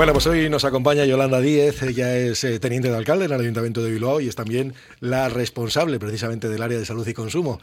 Bueno, 0.00 0.14
pues 0.14 0.26
hoy 0.28 0.48
nos 0.48 0.64
acompaña 0.64 1.04
Yolanda 1.04 1.42
Díez, 1.42 1.82
ella 1.82 2.16
es 2.16 2.42
eh, 2.44 2.58
teniente 2.58 2.88
de 2.88 2.96
alcalde 2.96 3.26
en 3.26 3.32
el 3.32 3.40
Ayuntamiento 3.42 3.82
de 3.82 3.90
Bilbao 3.90 4.18
y 4.22 4.28
es 4.28 4.34
también 4.34 4.72
la 5.00 5.28
responsable 5.28 5.98
precisamente 5.98 6.48
del 6.48 6.62
área 6.62 6.78
de 6.78 6.86
salud 6.86 7.06
y 7.06 7.12
consumo. 7.12 7.60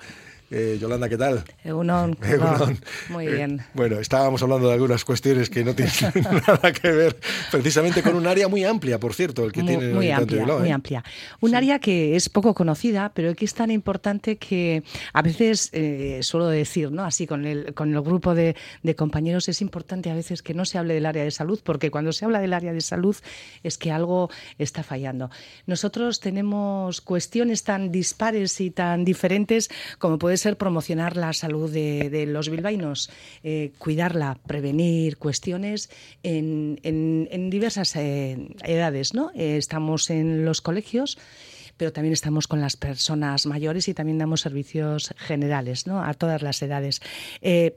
Eh, 0.50 0.78
Yolanda, 0.80 1.10
¿qué 1.10 1.18
tal? 1.18 1.44
Egunon. 1.66 2.18
Muy 3.10 3.28
bien. 3.28 3.62
bueno, 3.74 4.00
estábamos 4.00 4.42
hablando 4.42 4.70
de 4.70 4.76
algunas 4.76 5.04
cuestiones 5.04 5.50
que 5.50 5.66
no 5.66 5.76
tienen 5.76 5.94
nada 6.48 6.72
que 6.72 6.90
ver 6.90 7.18
precisamente 7.52 8.02
con 8.02 8.16
un 8.16 8.28
área 8.28 8.48
muy 8.48 8.64
amplia, 8.64 8.98
por 8.98 9.14
cierto, 9.14 9.44
el 9.44 9.52
que 9.52 9.62
tiene 9.62 9.94
muy 9.94 10.10
amplia, 10.10 10.46
muy 10.46 10.72
amplia. 10.72 11.04
Un 11.42 11.54
área 11.54 11.80
que 11.80 12.16
es 12.16 12.30
poco 12.30 12.54
conocida, 12.54 13.12
pero 13.14 13.36
que 13.36 13.44
es 13.44 13.54
tan 13.54 13.72
importante 13.72 14.38
que 14.38 14.84
a 15.12 15.22
veces 15.22 15.70
eh, 15.74 16.20
suelo 16.22 16.48
decir, 16.48 16.92
¿no? 16.92 17.04
Así 17.04 17.28
con 17.28 17.46
el, 17.46 17.74
con 17.74 17.94
el 17.94 18.02
grupo 18.02 18.34
de, 18.34 18.56
de, 18.84 18.96
compañeros 18.96 19.50
es 19.50 19.62
importante 19.62 20.10
a 20.10 20.16
veces 20.16 20.42
que 20.42 20.54
no 20.54 20.64
se 20.64 20.78
hable 20.78 20.94
del 20.94 21.06
área 21.06 21.26
de 21.26 21.32
salud, 21.32 21.60
porque 21.62 21.92
cuando 21.92 22.14
se 22.14 22.24
habla 22.24 22.40
del 22.40 22.54
área 22.54 22.72
de 22.72 22.82
salud 22.82 23.18
es 23.64 23.78
que 23.78 23.92
algo 23.92 24.30
está 24.58 24.82
fallando. 24.82 25.30
Nosotros 25.66 26.22
tenemos 26.22 27.02
cuestiones 27.02 27.64
tan 27.64 27.92
dispares 27.92 28.62
y 28.62 28.72
tan 28.72 29.04
diferentes 29.04 29.70
como 30.00 30.18
puede 30.18 30.37
ser 30.38 30.58
promocionar 30.58 31.18
la 31.18 31.34
salud 31.34 31.72
de, 31.72 32.26
los 32.28 32.50
bilbaínos, 32.50 33.10
eh, 33.44 33.72
cuidarla, 33.78 34.40
prevenir 34.48 35.18
cuestiones 35.18 35.90
en, 36.24 37.50
diversas 37.50 37.96
eh, 37.96 38.50
edades. 38.64 39.14
¿no? 39.14 39.32
Eh, 39.36 39.58
estamos 39.58 40.10
en 40.10 40.46
los 40.46 40.62
colegios 40.62 41.18
pero 41.80 41.94
también 41.94 42.14
estamos 42.14 42.48
con 42.48 42.60
las 42.60 42.76
personas 42.76 43.46
mayores 43.46 43.88
y 43.88 43.94
también 43.94 44.18
damos 44.18 44.42
servicios 44.42 45.14
generales 45.16 45.86
¿no? 45.86 46.04
a 46.04 46.16
todas 46.16 46.42
las 46.42 46.60
edades. 46.64 47.02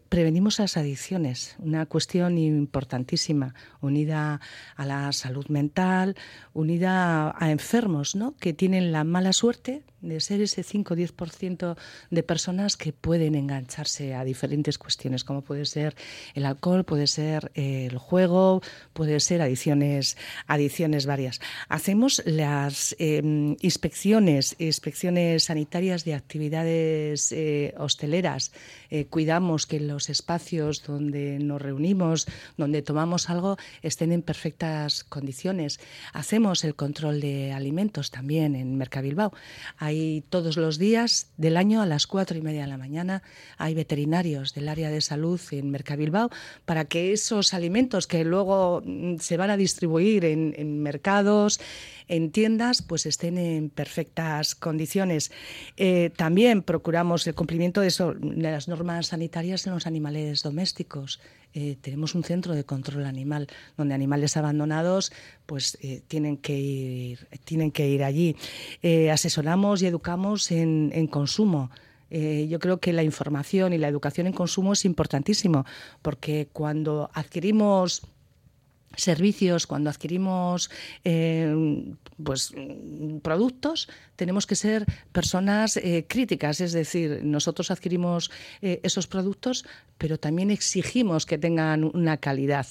prevenimos 0.08 0.58
las 0.58 0.78
adicciones, 0.78 1.54
una 1.58 1.84
cuestión 1.84 2.38
importantísima, 2.38 3.54
unida 3.82 4.40
a 4.76 4.86
la 4.86 5.12
salud 5.12 5.46
mental, 5.48 6.16
unida 6.54 7.34
a 7.38 7.50
enfermos 7.50 8.14
¿no? 8.14 8.34
que 8.40 8.54
tienen 8.54 8.90
la 8.90 9.04
mala 9.04 9.34
suerte 9.34 9.82
de 10.00 10.20
ser 10.20 10.40
ese 10.40 10.62
5 10.62 10.94
o 10.94 10.96
10% 10.96 11.76
de 12.10 12.22
personas 12.22 12.76
que 12.76 12.92
pueden 12.92 13.34
engancharse 13.34 14.14
a 14.14 14.24
diferentes 14.24 14.78
cuestiones, 14.78 15.24
como 15.24 15.42
puede 15.42 15.66
ser 15.66 15.94
el 16.34 16.46
alcohol, 16.46 16.84
puede 16.84 17.06
ser 17.06 17.50
eh, 17.54 17.86
el 17.90 17.98
juego, 17.98 18.62
puede 18.92 19.20
ser 19.20 19.42
adicciones, 19.42 20.16
adicciones 20.46 21.06
varias. 21.06 21.40
Hacemos 21.68 22.22
las 22.24 22.96
em, 22.98 23.56
inspecciones, 23.60 24.56
inspecciones 24.58 25.44
sanitarias 25.44 26.04
de 26.04 26.14
actividades 26.14 27.32
eh, 27.32 27.74
hosteleras. 27.78 28.52
Eh, 28.90 29.06
cuidamos 29.06 29.66
que 29.66 29.80
los 29.80 30.10
espacios 30.10 30.82
donde 30.82 31.38
nos 31.38 31.60
reunimos, 31.60 32.26
donde 32.56 32.82
tomamos 32.82 33.30
algo, 33.30 33.56
estén 33.82 34.12
en 34.12 34.22
perfectas 34.22 35.04
condiciones. 35.04 35.80
Hacemos 36.12 36.64
el 36.64 36.74
control 36.74 37.20
de 37.20 37.52
alimentos 37.52 38.10
también 38.10 38.54
en 38.56 38.76
Mercabilbao. 38.76 39.32
Todos 40.28 40.56
los 40.56 40.78
días 40.78 41.30
del 41.36 41.56
año 41.56 41.83
a 41.83 41.86
las 41.86 42.06
cuatro 42.06 42.36
y 42.36 42.42
media 42.42 42.62
de 42.62 42.69
la 42.69 42.78
mañana 42.78 43.22
hay 43.56 43.74
veterinarios 43.74 44.55
del 44.55 44.69
área 44.69 44.91
de 44.91 45.00
salud 45.00 45.41
en 45.50 45.70
Mercabilbao 45.70 46.30
para 46.64 46.84
que 46.84 47.12
esos 47.12 47.55
alimentos 47.55 48.06
que 48.06 48.24
luego 48.24 48.82
mm, 48.84 49.16
se 49.19 49.36
van 49.36 49.50
a 49.50 49.56
distribuir 49.56 50.24
en, 50.24 50.82
mercados, 50.82 51.60
en 52.08 52.30
tiendas, 52.30 52.82
pues 52.82 53.06
estén 53.06 53.38
en 53.38 53.70
perfectas 53.70 54.55
condiciones. 54.55 55.30
Eh, 55.77 56.10
también 56.16 56.62
procuramos 56.62 57.27
el 57.27 57.34
cumplimiento 57.34 57.80
de, 57.80 57.92
las 58.36 58.69
normas 58.69 59.08
sanitarias 59.08 59.66
en 59.66 59.75
los 59.75 59.86
animales 59.86 60.42
domésticos. 60.42 61.20
Eh, 61.54 61.76
tenemos 61.80 62.14
un 62.14 62.22
centro 62.22 62.54
de 62.54 62.64
control 62.64 63.06
animal 63.06 63.48
donde 63.76 63.94
animales 63.94 64.36
abandonados 64.36 65.12
pues 65.47 65.76
eh, 65.82 66.00
tienen 66.06 66.36
que 66.36 66.56
ir 66.56 67.28
tienen 67.44 67.70
que 67.72 67.88
ir 67.88 68.04
allí. 68.04 68.36
Eh, 68.82 69.10
asesoramos 69.10 69.82
y 69.82 69.86
educamos 69.86 70.50
en, 70.50 70.91
en 70.94 71.06
consumo. 71.06 71.70
Yo 72.12 72.58
creo 72.58 72.80
que 72.80 72.92
la 72.92 73.04
información 73.04 73.72
y 73.72 73.78
la 73.78 73.86
educación 73.86 74.26
en 74.26 74.32
consumo 74.32 74.72
es 74.72 74.84
importantísimo 74.84 75.64
porque 76.02 76.48
cuando 76.52 77.08
adquirimos 77.14 78.02
servicios, 78.96 79.66
cuando 79.66 79.90
adquirimos 79.90 80.70
eh, 81.04 81.54
pues, 82.22 82.52
productos, 83.22 83.88
tenemos 84.16 84.46
que 84.46 84.56
ser 84.56 84.84
personas 85.12 85.76
eh, 85.76 86.04
críticas, 86.08 86.60
es 86.60 86.72
decir, 86.72 87.20
nosotros 87.22 87.70
adquirimos 87.70 88.30
eh, 88.62 88.80
esos 88.82 89.06
productos, 89.06 89.64
pero 89.98 90.18
también 90.18 90.50
exigimos 90.50 91.26
que 91.26 91.38
tengan 91.38 91.84
una 91.84 92.16
calidad 92.16 92.66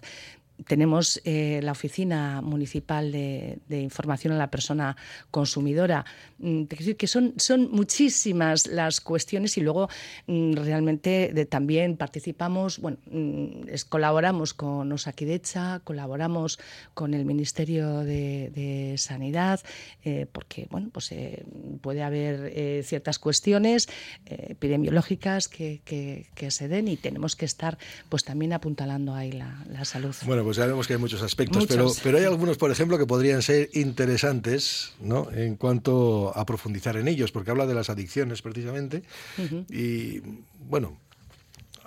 tenemos 0.66 1.22
eh, 1.24 1.59
la 1.64 1.72
Oficina 1.72 2.42
Municipal 2.42 3.12
de, 3.12 3.59
Información 3.70 4.34
a 4.34 4.38
la 4.38 4.52
Persona 4.52 4.96
Consumidora. 5.31 6.06
Mm, 6.40 6.64
decir 6.64 6.97
que 6.97 7.08
son, 7.08 7.34
son 7.38 7.72
muchísimas 7.72 8.68
las 8.68 9.02
cuestiones 9.02 9.58
y 9.58 9.62
luego 9.62 9.90
mm, 10.28 10.53
realmente 10.53 11.46
también 11.50 11.98
participamos, 11.98 12.80
bueno, 12.80 12.98
mm, 13.09 13.62
colaboramos 13.90 14.53
con 14.53 14.92
Osakidecha, 14.92 15.81
colaboramos 15.84 16.59
con 16.94 17.14
el 17.14 17.25
Ministerio 17.25 18.00
de, 18.00 18.96
Sanidad, 18.98 19.62
eh, 20.03 20.25
porque 20.31 20.68
bueno, 20.69 20.90
pues 20.92 21.12
eh, 21.12 21.46
puede 21.81 22.03
haber 22.03 22.84
ciertas 22.84 23.19
cuestiones 23.19 23.88
epidemiológicas 24.25 25.48
que, 25.48 25.81
se 26.50 26.68
den 26.68 26.88
y 26.88 26.98
tenemos 26.98 27.36
que 27.36 27.46
estar 27.46 27.78
pues 28.09 28.24
también 28.24 28.53
apuntalando 28.53 29.14
ahí 29.14 29.31
la, 29.31 29.64
la 29.69 29.86
salud. 29.86 30.16
Bueno, 30.25 30.44
pues 30.50 30.58
sabemos 30.58 30.88
que 30.88 30.94
hay 30.94 31.00
muchos 31.00 31.22
aspectos, 31.22 31.68
Pero, 31.68 31.92
pero 32.02 32.18
hay 32.18 32.24
algunos, 32.24 32.58
por 32.58 32.72
ejemplo, 32.72 32.98
que 32.98 33.06
podrían 33.06 33.44
ser 33.44 33.70
interesantes 33.74 34.94
¿no? 35.00 35.30
en 35.32 35.58
cuanto 35.58 36.36
a 36.36 36.44
profundizar 36.44 36.98
en 36.98 37.08
ellos, 37.08 37.32
porque 37.32 37.52
habla 37.52 37.68
de 37.68 37.76
las 37.76 37.92
adicciones 37.92 38.42
precisamente. 38.42 39.04
Y 39.70 40.22
bueno, 40.68 40.98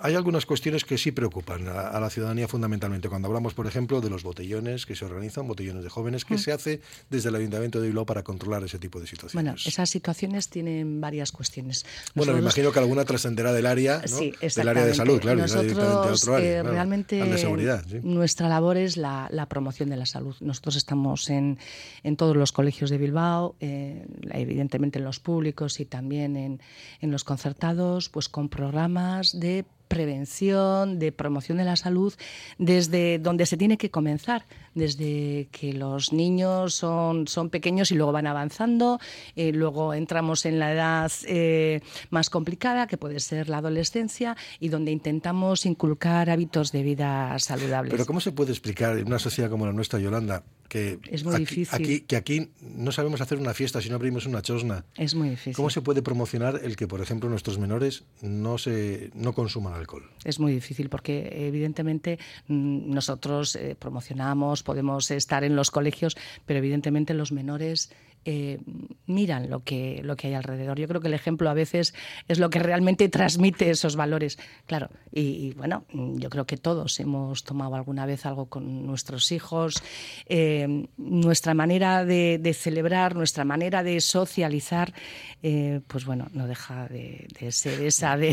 hay 0.03 0.15
algunas 0.15 0.45
cuestiones 0.45 0.83
que 0.83 0.97
sí 0.97 1.13
preocupan 1.13 1.65
a, 1.69 1.97
la 1.97 2.09
ciudadanía 2.09 2.49
fundamentalmente. 2.49 3.07
Cuando 3.07 3.29
hablamos, 3.29 3.53
por 3.53 3.67
ejemplo, 3.67 4.01
de 4.01 4.09
los 4.09 4.23
botellones 4.23 4.85
que 4.85 4.97
se 4.97 5.05
organizan, 5.05 5.47
botellones 5.47 5.81
de 5.81 5.89
jóvenes, 5.89 6.25
¿qué 6.25 6.33
mm. 6.33 6.39
se 6.39 6.51
hace 6.51 6.81
desde 7.09 7.29
el 7.29 7.35
Ayuntamiento 7.35 7.79
de 7.79 7.87
Bilbao 7.87 8.05
para 8.05 8.21
controlar 8.21 8.65
ese 8.65 8.79
tipo 8.79 8.99
de 8.99 9.07
situaciones? 9.07 9.33
Bueno, 9.33 9.55
esas 9.65 9.89
situaciones 9.89 10.49
tienen 10.49 10.99
varias 10.99 11.31
cuestiones. 11.31 11.85
Bueno, 12.15 12.33
me 12.33 12.39
imagino 12.39 12.73
que 12.73 12.79
alguna 12.79 13.05
trascenderá 13.05 13.53
del 13.53 13.65
área, 13.65 14.01
¿no? 14.01 14.07
sí, 14.09 14.33
del 14.41 14.67
área 14.67 14.85
de 14.85 14.93
salud, 14.93 15.21
claro, 15.21 15.39
Nosotros, 15.39 15.77
a 15.77 16.11
otro 16.11 16.35
área, 16.35 16.51
eh, 16.51 16.63
realmente 16.63 17.23
de 17.23 17.37
seguridad, 17.37 17.85
nuestra 18.03 18.49
labor 18.49 18.75
es 18.75 18.97
la, 18.97 19.47
promoción 19.47 19.89
de 19.89 19.95
la 19.95 20.05
salud. 20.05 20.35
Nosotros 20.41 20.75
estamos 20.75 21.29
en, 21.29 21.59
en 22.03 22.17
todos 22.17 22.35
los 22.35 22.51
colegios 22.51 22.89
de 22.89 22.97
Bilbao, 22.97 23.55
eh, 23.61 24.05
evidentemente 24.31 24.99
en 24.99 25.05
los 25.05 25.21
públicos 25.21 25.79
y 25.79 25.85
también 25.85 26.35
en, 26.35 26.61
en 26.99 27.11
los 27.11 27.23
concertados, 27.23 28.09
pues 28.09 28.27
con 28.27 28.49
programas 28.49 29.39
de 29.39 29.63
prevención, 29.93 30.97
de 30.97 31.11
promoción 31.11 31.59
de 31.59 31.65
la 31.65 31.75
salud, 31.75 32.13
desde 32.57 33.19
donde 33.19 33.45
se 33.45 33.57
tiene 33.57 33.77
que 33.77 33.91
comenzar, 33.91 34.45
desde 34.75 35.47
que 35.51 35.73
los 35.73 36.13
niños 36.13 36.75
son, 36.75 37.27
son 37.27 37.49
pequeños 37.49 37.91
y 37.91 37.95
luego 37.95 38.11
van 38.11 38.27
avanzando, 38.27 38.99
eh, 39.35 39.51
luego 39.51 39.93
entramos 39.93 40.45
en 40.45 40.59
la 40.59 40.71
edad 40.71 41.11
eh, 41.27 41.81
más 42.09 42.29
complicada, 42.29 42.87
que 42.87 42.97
puede 42.97 43.19
ser 43.19 43.49
la 43.49 43.57
adolescencia, 43.57 44.35
y 44.59 44.69
donde 44.69 44.91
intentamos 44.91 45.65
inculcar 45.65 46.29
hábitos 46.29 46.71
de 46.71 46.83
vida 46.83 47.37
saludables. 47.39 47.91
Pero 47.91 48.05
¿cómo 48.05 48.19
se 48.19 48.31
puede 48.31 48.51
explicar 48.51 48.97
en 48.97 49.07
una 49.07 49.19
sociedad 49.19 49.49
como 49.49 49.65
la 49.65 49.73
nuestra, 49.73 49.99
Yolanda, 49.99 50.43
que 50.73 50.99
es 51.11 51.23
muy 51.23 51.35
aquí, 51.35 51.41
difícil. 51.45 52.05
que 52.07 52.15
aquí 52.15 52.49
no 52.61 52.91
sabemos 52.91 53.21
hacer 53.21 53.37
una 53.37 53.53
fiesta 53.53 53.79
si 53.79 53.89
no 53.89 53.95
abrimos 53.95 54.25
una 54.25 54.41
chosna. 54.41 54.85
Es 54.97 55.13
muy 55.13 55.29
difícil. 55.29 55.53
¿Cómo 55.53 55.69
se 55.69 55.81
puede 55.81 56.01
promocionar 56.01 56.61
el 56.63 56.75
que, 56.75 56.87
por 56.87 56.99
ejemplo, 56.99 57.29
nuestros 57.29 57.59
menores 57.59 58.05
no 58.21 58.57
se 58.57 59.11
no 59.13 59.33
consuman 59.33 59.73
alcohol? 59.73 60.09
Es 60.23 60.39
muy 60.39 60.51
difícil 60.51 60.89
porque 60.89 61.47
evidentemente 61.47 62.17
mm, 62.47 62.91
nosotros 62.91 63.55
eh, 63.55 63.75
promocionamos, 63.77 64.62
podemos 64.63 65.11
estar 65.11 65.43
en 65.43 65.55
los 65.55 65.71
colegios, 65.71 66.15
pero 66.45 66.59
evidentemente 66.59 67.13
los 67.13 67.31
menores 67.31 67.91
eh, 68.25 68.59
miran 69.05 69.49
lo 69.49 69.63
que, 69.63 70.01
lo 70.03 70.15
que 70.15 70.27
hay 70.27 70.33
alrededor. 70.33 70.79
Yo 70.79 70.87
creo 70.87 71.01
que 71.01 71.07
el 71.07 71.13
ejemplo 71.13 71.49
a 71.49 71.53
veces 71.53 71.93
es 72.27 72.39
lo 72.39 72.49
que 72.49 72.59
realmente 72.59 73.09
transmite 73.09 73.69
esos 73.69 73.95
valores. 73.95 74.39
Claro, 74.65 74.89
y, 75.11 75.53
bueno, 75.53 75.85
yo 75.91 76.29
creo 76.29 76.45
que 76.45 76.57
todos 76.57 76.99
hemos 76.99 77.43
tomado 77.43 77.75
alguna 77.75 78.05
vez 78.05 78.25
algo 78.25 78.47
con 78.47 78.85
nuestros 78.85 79.31
hijos. 79.31 79.83
Eh, 80.27 80.87
nuestra 80.97 81.53
manera 81.53 82.05
de, 82.05 82.55
celebrar, 82.57 83.15
nuestra 83.15 83.43
manera 83.43 83.83
de 83.83 83.99
socializar, 83.99 84.93
eh, 85.41 85.81
pues 85.87 86.05
bueno, 86.05 86.27
no 86.33 86.47
deja 86.47 86.87
de, 86.87 87.27
ser 87.51 87.81
esa 87.81 88.17
de... 88.17 88.31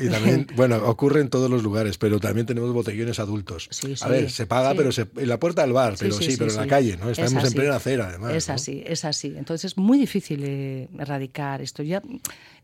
Y, 0.00 0.08
también, 0.10 0.46
bueno, 0.56 0.76
ocurre 0.84 1.20
en 1.20 1.30
todos 1.30 1.48
los 1.48 1.62
lugares, 1.62 1.96
pero 1.98 2.18
también 2.18 2.46
tenemos 2.46 2.72
botellones 2.72 3.18
adultos. 3.18 3.68
a 4.00 4.08
ver, 4.08 4.30
se 4.30 4.46
paga, 4.46 4.74
pero 4.74 4.92
se, 4.92 5.06
en 5.16 5.28
la 5.28 5.38
puerta 5.38 5.62
del 5.62 5.72
bar, 5.72 5.94
pero 5.98 6.14
sí, 6.14 6.36
pero 6.36 6.50
en 6.50 6.56
la 6.56 6.66
calle, 6.66 6.96
¿no? 6.96 7.10
Estamos 7.10 7.44
en 7.44 7.52
plena 7.52 7.76
acera, 7.76 8.08
además. 8.08 8.34
Es 8.34 8.50
así, 8.50 8.82
es 8.84 9.04
así. 9.04 9.27
Entonces 9.36 9.72
es 9.72 9.78
muy 9.78 9.98
difícil 9.98 10.42
eh, 10.44 10.88
erradicar 10.98 11.60
esto. 11.60 11.82
Ya, 11.82 12.02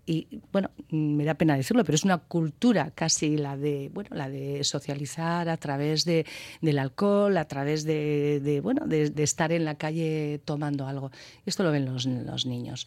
y 0.07 0.41
bueno, 0.53 0.71
me 0.91 1.25
da 1.25 1.35
pena 1.35 1.57
decirlo, 1.57 1.83
pero 1.83 1.97
es 1.97 2.05
una 2.05 2.19
cultura 2.19 2.91
casi 2.95 3.37
la 3.37 3.57
de, 3.57 3.91
bueno, 3.93 4.11
la 4.13 4.29
de 4.29 4.63
socializar 4.63 5.49
a 5.49 5.57
través 5.57 6.05
de, 6.05 6.27
del 6.61 6.79
alcohol, 6.79 7.37
a 7.39 7.47
través 7.47 7.85
de, 7.85 8.61
bueno, 8.63 8.87
de, 8.87 9.13
estar 9.23 9.51
en 9.53 9.65
la 9.65 9.77
calle 9.77 10.41
tomando 10.45 10.87
algo. 10.87 11.11
Esto 11.47 11.63
lo 11.63 11.71
ven 11.71 11.87
los, 11.87 12.05
los 12.05 12.45
niños. 12.45 12.87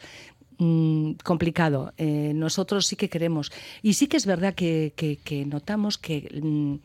Mm, 0.59 1.13
complicado. 1.23 1.93
Eh, 1.97 2.31
nosotros 2.33 2.87
sí 2.87 2.95
que 2.95 3.09
queremos. 3.09 3.51
Y 3.83 3.93
sí 3.93 4.07
que 4.07 4.17
es 4.17 4.25
verdad 4.25 4.55
que, 4.55 4.93
notamos 5.47 5.99
que 5.99 6.29
mm, 6.41 6.75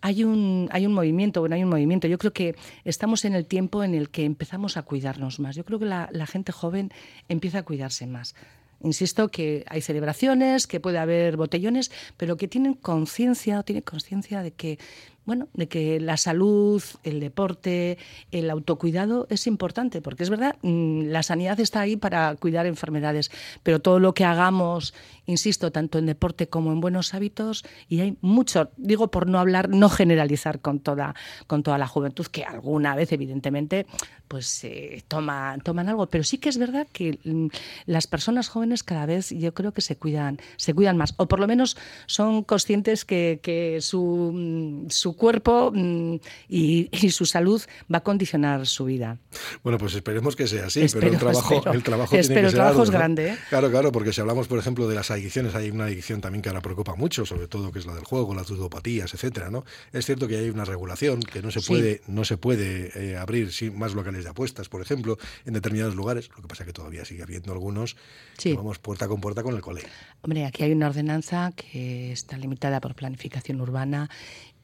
hay, 0.00 0.22
un, 0.22 0.68
hay 0.70 0.86
un 0.86 0.92
movimiento, 0.92 1.40
bueno, 1.40 1.56
hay 1.56 1.64
un 1.64 1.70
movimiento. 1.70 2.06
Yo 2.06 2.18
creo 2.18 2.32
que 2.32 2.54
estamos 2.84 3.24
en 3.24 3.34
el 3.34 3.46
tiempo 3.46 3.82
en 3.82 3.94
el 3.94 4.10
que 4.10 4.24
empezamos 4.24 4.76
a 4.76 4.82
cuidarnos 4.82 5.40
más. 5.40 5.56
Yo 5.56 5.64
creo 5.64 5.80
que 5.80 5.86
la, 5.86 6.08
la 6.12 6.26
gente 6.26 6.52
joven 6.52 6.92
empieza 7.28 7.58
a 7.58 7.62
cuidarse 7.64 8.06
más. 8.06 8.36
Insisto 8.82 9.28
que 9.28 9.64
hay 9.68 9.80
celebraciones, 9.80 10.66
que 10.66 10.80
puede 10.80 10.98
haber 10.98 11.36
botellones, 11.36 11.90
pero 12.16 12.36
que 12.36 12.46
tienen 12.46 12.74
conciencia 12.74 13.58
o 13.58 13.62
tienen 13.64 13.82
conciencia 13.82 14.42
de 14.42 14.52
que 14.52 14.78
bueno, 15.26 15.48
de 15.54 15.68
que 15.68 16.00
la 16.00 16.16
salud, 16.16 16.82
el 17.02 17.18
deporte, 17.20 17.98
el 18.30 18.48
autocuidado 18.48 19.26
es 19.28 19.48
importante, 19.48 20.00
porque 20.00 20.22
es 20.22 20.30
verdad, 20.30 20.56
mm, 20.62 21.08
la 21.08 21.24
sanidad 21.24 21.58
está 21.58 21.80
ahí 21.80 21.96
para 21.96 22.34
cuidar 22.36 22.64
enfermedades, 22.66 23.32
pero 23.64 23.80
todo 23.80 23.98
lo 23.98 24.14
que 24.14 24.24
hagamos, 24.24 24.94
insisto, 25.26 25.72
tanto 25.72 25.98
en 25.98 26.06
deporte 26.06 26.48
como 26.48 26.70
en 26.72 26.80
buenos 26.80 27.12
hábitos, 27.12 27.64
y 27.88 28.00
hay 28.00 28.16
mucho, 28.20 28.70
digo 28.76 29.10
por 29.10 29.26
no 29.26 29.40
hablar, 29.40 29.68
no 29.68 29.88
generalizar 29.88 30.60
con 30.60 30.78
toda, 30.78 31.16
con 31.48 31.64
toda 31.64 31.76
la 31.76 31.88
juventud, 31.88 32.26
que 32.26 32.44
alguna 32.44 32.94
vez, 32.94 33.12
evidentemente, 33.12 33.86
pues 34.28 34.62
eh, 34.64 35.02
toma, 35.08 35.58
toman 35.62 35.88
algo, 35.88 36.06
pero 36.06 36.24
sí 36.24 36.38
que 36.38 36.48
es 36.48 36.58
verdad 36.58 36.86
que 36.92 37.18
mm, 37.24 37.48
las 37.86 38.06
personas 38.06 38.48
jóvenes 38.48 38.82
cada 38.82 39.06
vez 39.06 39.30
yo 39.30 39.54
creo 39.54 39.72
que 39.72 39.80
se 39.80 39.96
cuidan, 39.96 40.38
se 40.56 40.72
cuidan 40.72 40.96
más, 40.96 41.14
o 41.16 41.26
por 41.26 41.40
lo 41.40 41.46
menos 41.46 41.76
son 42.06 42.44
conscientes 42.44 43.04
que, 43.04 43.40
que 43.42 43.80
su, 43.80 44.32
mm, 44.32 44.90
su 45.16 45.16
cuerpo 45.16 45.72
mm, 45.74 46.16
y, 46.48 46.88
su 47.10 47.24
salud 47.24 47.62
va 47.92 47.98
a 47.98 48.02
condicionar 48.02 48.66
su 48.66 48.84
vida. 48.84 49.18
Bueno, 49.62 49.78
pues 49.78 49.94
esperemos 49.94 50.36
que 50.36 50.46
sea 50.46 50.66
así, 50.66 50.84
pero 50.92 51.08
el 51.08 51.18
trabajo, 51.18 51.62
el 51.72 51.82
trabajo 51.82 52.10
tiene 52.10 52.28
que 52.28 52.40
el 52.40 52.52
trabajo 52.52 52.82
es 52.82 52.90
grande. 52.90 53.30
¿eh? 53.30 53.38
Claro, 53.48 53.70
claro, 53.70 53.92
porque 53.92 54.12
si 54.12 54.20
hablamos, 54.20 54.48
por 54.48 54.58
ejemplo, 54.58 54.88
de 54.88 54.94
las 54.94 55.10
adicciones, 55.10 55.54
hay 55.54 55.70
una 55.70 55.84
adicción 55.84 56.20
también 56.20 56.42
que 56.42 56.48
ahora 56.48 56.60
preocupa 56.60 56.94
mucho, 56.96 57.24
sobre 57.24 57.48
todo 57.48 57.72
que 57.72 57.78
es 57.78 57.86
la 57.86 57.94
del 57.94 58.04
juego, 58.04 58.34
las 58.34 58.50
ludopatías, 58.50 59.14
etcétera, 59.14 59.50
¿no? 59.50 59.64
Es 59.92 60.04
cierto 60.04 60.28
que 60.28 60.36
hay 60.36 60.50
una 60.50 60.64
regulación 60.64 61.20
que 61.20 61.40
no 61.40 61.50
se 61.50 61.60
puede, 61.60 62.02
no 62.06 62.24
se 62.24 62.36
puede 62.36 62.90
eh, 62.94 63.16
abrir 63.16 63.52
sin 63.52 63.78
más 63.78 63.94
locales 63.94 64.24
de 64.24 64.30
apuestas, 64.30 64.68
por 64.68 64.82
ejemplo, 64.82 65.16
en 65.44 65.54
determinados 65.54 65.94
lugares. 65.94 66.28
Lo 66.36 66.42
que 66.42 66.48
pasa 66.48 66.64
es 66.64 66.66
que 66.66 66.72
todavía 66.72 67.04
sigue 67.04 67.22
habiendo 67.22 67.52
algunos 67.52 67.96
que 68.36 68.54
vamos 68.54 68.78
puerta 68.78 69.08
con 69.08 69.20
puerta 69.20 69.42
con 69.42 69.54
el 69.54 69.62
colegio. 69.62 69.88
Hombre, 70.22 70.44
aquí 70.44 70.64
hay 70.64 70.72
una 70.72 70.88
ordenanza 70.88 71.52
que 71.54 72.12
está 72.12 72.36
limitada 72.36 72.80
por 72.80 72.94
planificación 72.94 73.60
urbana 73.60 74.10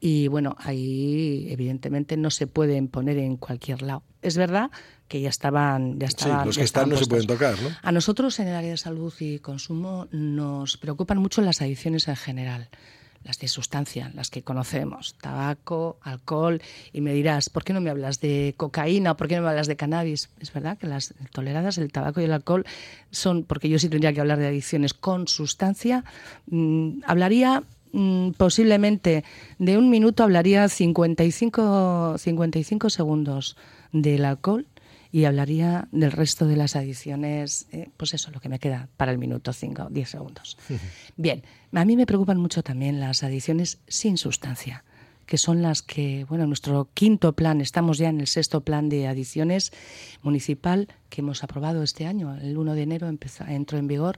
y 0.05 0.27
bueno, 0.27 0.57
ahí 0.59 1.47
evidentemente 1.49 2.17
no 2.17 2.29
se 2.29 2.45
pueden 2.45 2.89
poner 2.89 3.17
en 3.17 3.37
cualquier 3.37 3.81
lado. 3.83 4.03
Es 4.21 4.35
verdad 4.35 4.69
que 5.07 5.21
ya 5.21 5.29
estaban... 5.29 5.97
Ya 5.97 6.07
estaban 6.07 6.41
sí, 6.41 6.45
los 6.47 6.57
que 6.57 6.65
están 6.65 6.89
no 6.89 6.97
se 6.97 7.05
pueden 7.05 7.25
tocar, 7.25 7.55
¿no? 7.61 7.69
A 7.81 7.89
nosotros 7.93 8.37
en 8.39 8.49
el 8.49 8.55
área 8.55 8.71
de 8.71 8.75
salud 8.75 9.13
y 9.21 9.39
consumo 9.39 10.09
nos 10.11 10.75
preocupan 10.75 11.19
mucho 11.19 11.41
las 11.41 11.61
adicciones 11.61 12.09
en 12.09 12.17
general 12.17 12.67
las 13.23 13.39
de 13.39 13.47
sustancia, 13.47 14.11
las 14.13 14.29
que 14.29 14.43
conocemos, 14.43 15.15
tabaco, 15.21 15.97
alcohol, 16.01 16.61
y 16.91 16.99
me 16.99 17.13
dirás, 17.13 17.49
¿por 17.49 17.63
qué 17.63 17.71
no 17.71 17.79
me 17.79 17.89
hablas 17.89 18.19
de 18.19 18.53
cocaína 18.57 19.15
por 19.15 19.29
qué 19.29 19.37
no 19.37 19.43
me 19.43 19.47
hablas 19.47 19.67
de 19.67 19.77
cannabis? 19.77 20.29
Es 20.41 20.51
verdad 20.51 20.77
que 20.77 20.87
las 20.87 21.13
toleradas, 21.31 21.77
el 21.77 21.89
tabaco 21.89 22.19
y 22.19 22.25
el 22.25 22.33
alcohol, 22.33 22.65
son, 23.11 23.45
porque 23.45 23.69
yo 23.69 23.79
sí 23.79 23.87
tendría 23.87 24.11
que 24.11 24.19
hablar 24.19 24.39
de 24.39 24.47
adicciones 24.47 24.93
con 24.93 25.29
sustancia, 25.29 26.03
mm, 26.47 27.03
hablaría 27.07 27.63
Mm, 27.93 28.31
posiblemente 28.31 29.23
de 29.59 29.77
un 29.77 29.89
minuto 29.89 30.23
hablaría 30.23 30.67
55, 30.67 32.17
55 32.17 32.89
segundos 32.89 33.55
del 33.91 34.25
alcohol 34.25 34.67
y 35.11 35.25
hablaría 35.25 35.87
del 35.91 36.11
resto 36.11 36.47
de 36.47 36.55
las 36.55 36.75
adiciones, 36.75 37.67
eh, 37.71 37.89
pues 37.95 38.15
eso, 38.15 38.31
lo 38.31 38.41
que 38.41 38.49
me 38.49 38.57
queda 38.57 38.89
para 38.97 39.11
el 39.11 39.19
minuto 39.19 39.53
5, 39.53 39.89
10 39.91 40.09
segundos. 40.09 40.57
Bien, 41.17 41.43
a 41.71 41.85
mí 41.85 41.95
me 41.95 42.07
preocupan 42.07 42.39
mucho 42.39 42.63
también 42.63 42.99
las 42.99 43.21
adiciones 43.21 43.79
sin 43.87 44.17
sustancia 44.17 44.83
que 45.25 45.37
son 45.37 45.61
las 45.61 45.81
que, 45.81 46.25
bueno, 46.27 46.45
nuestro 46.47 46.89
quinto 46.93 47.33
plan, 47.33 47.61
estamos 47.61 47.97
ya 47.97 48.09
en 48.09 48.19
el 48.19 48.27
sexto 48.27 48.61
plan 48.61 48.89
de 48.89 49.07
adiciones 49.07 49.71
municipal 50.21 50.89
que 51.09 51.21
hemos 51.21 51.43
aprobado 51.43 51.81
este 51.81 52.05
año, 52.05 52.35
el 52.35 52.57
1 52.57 52.73
de 52.75 52.81
enero 52.81 53.07
empezó, 53.07 53.45
entró 53.45 53.77
en 53.77 53.87
vigor, 53.87 54.17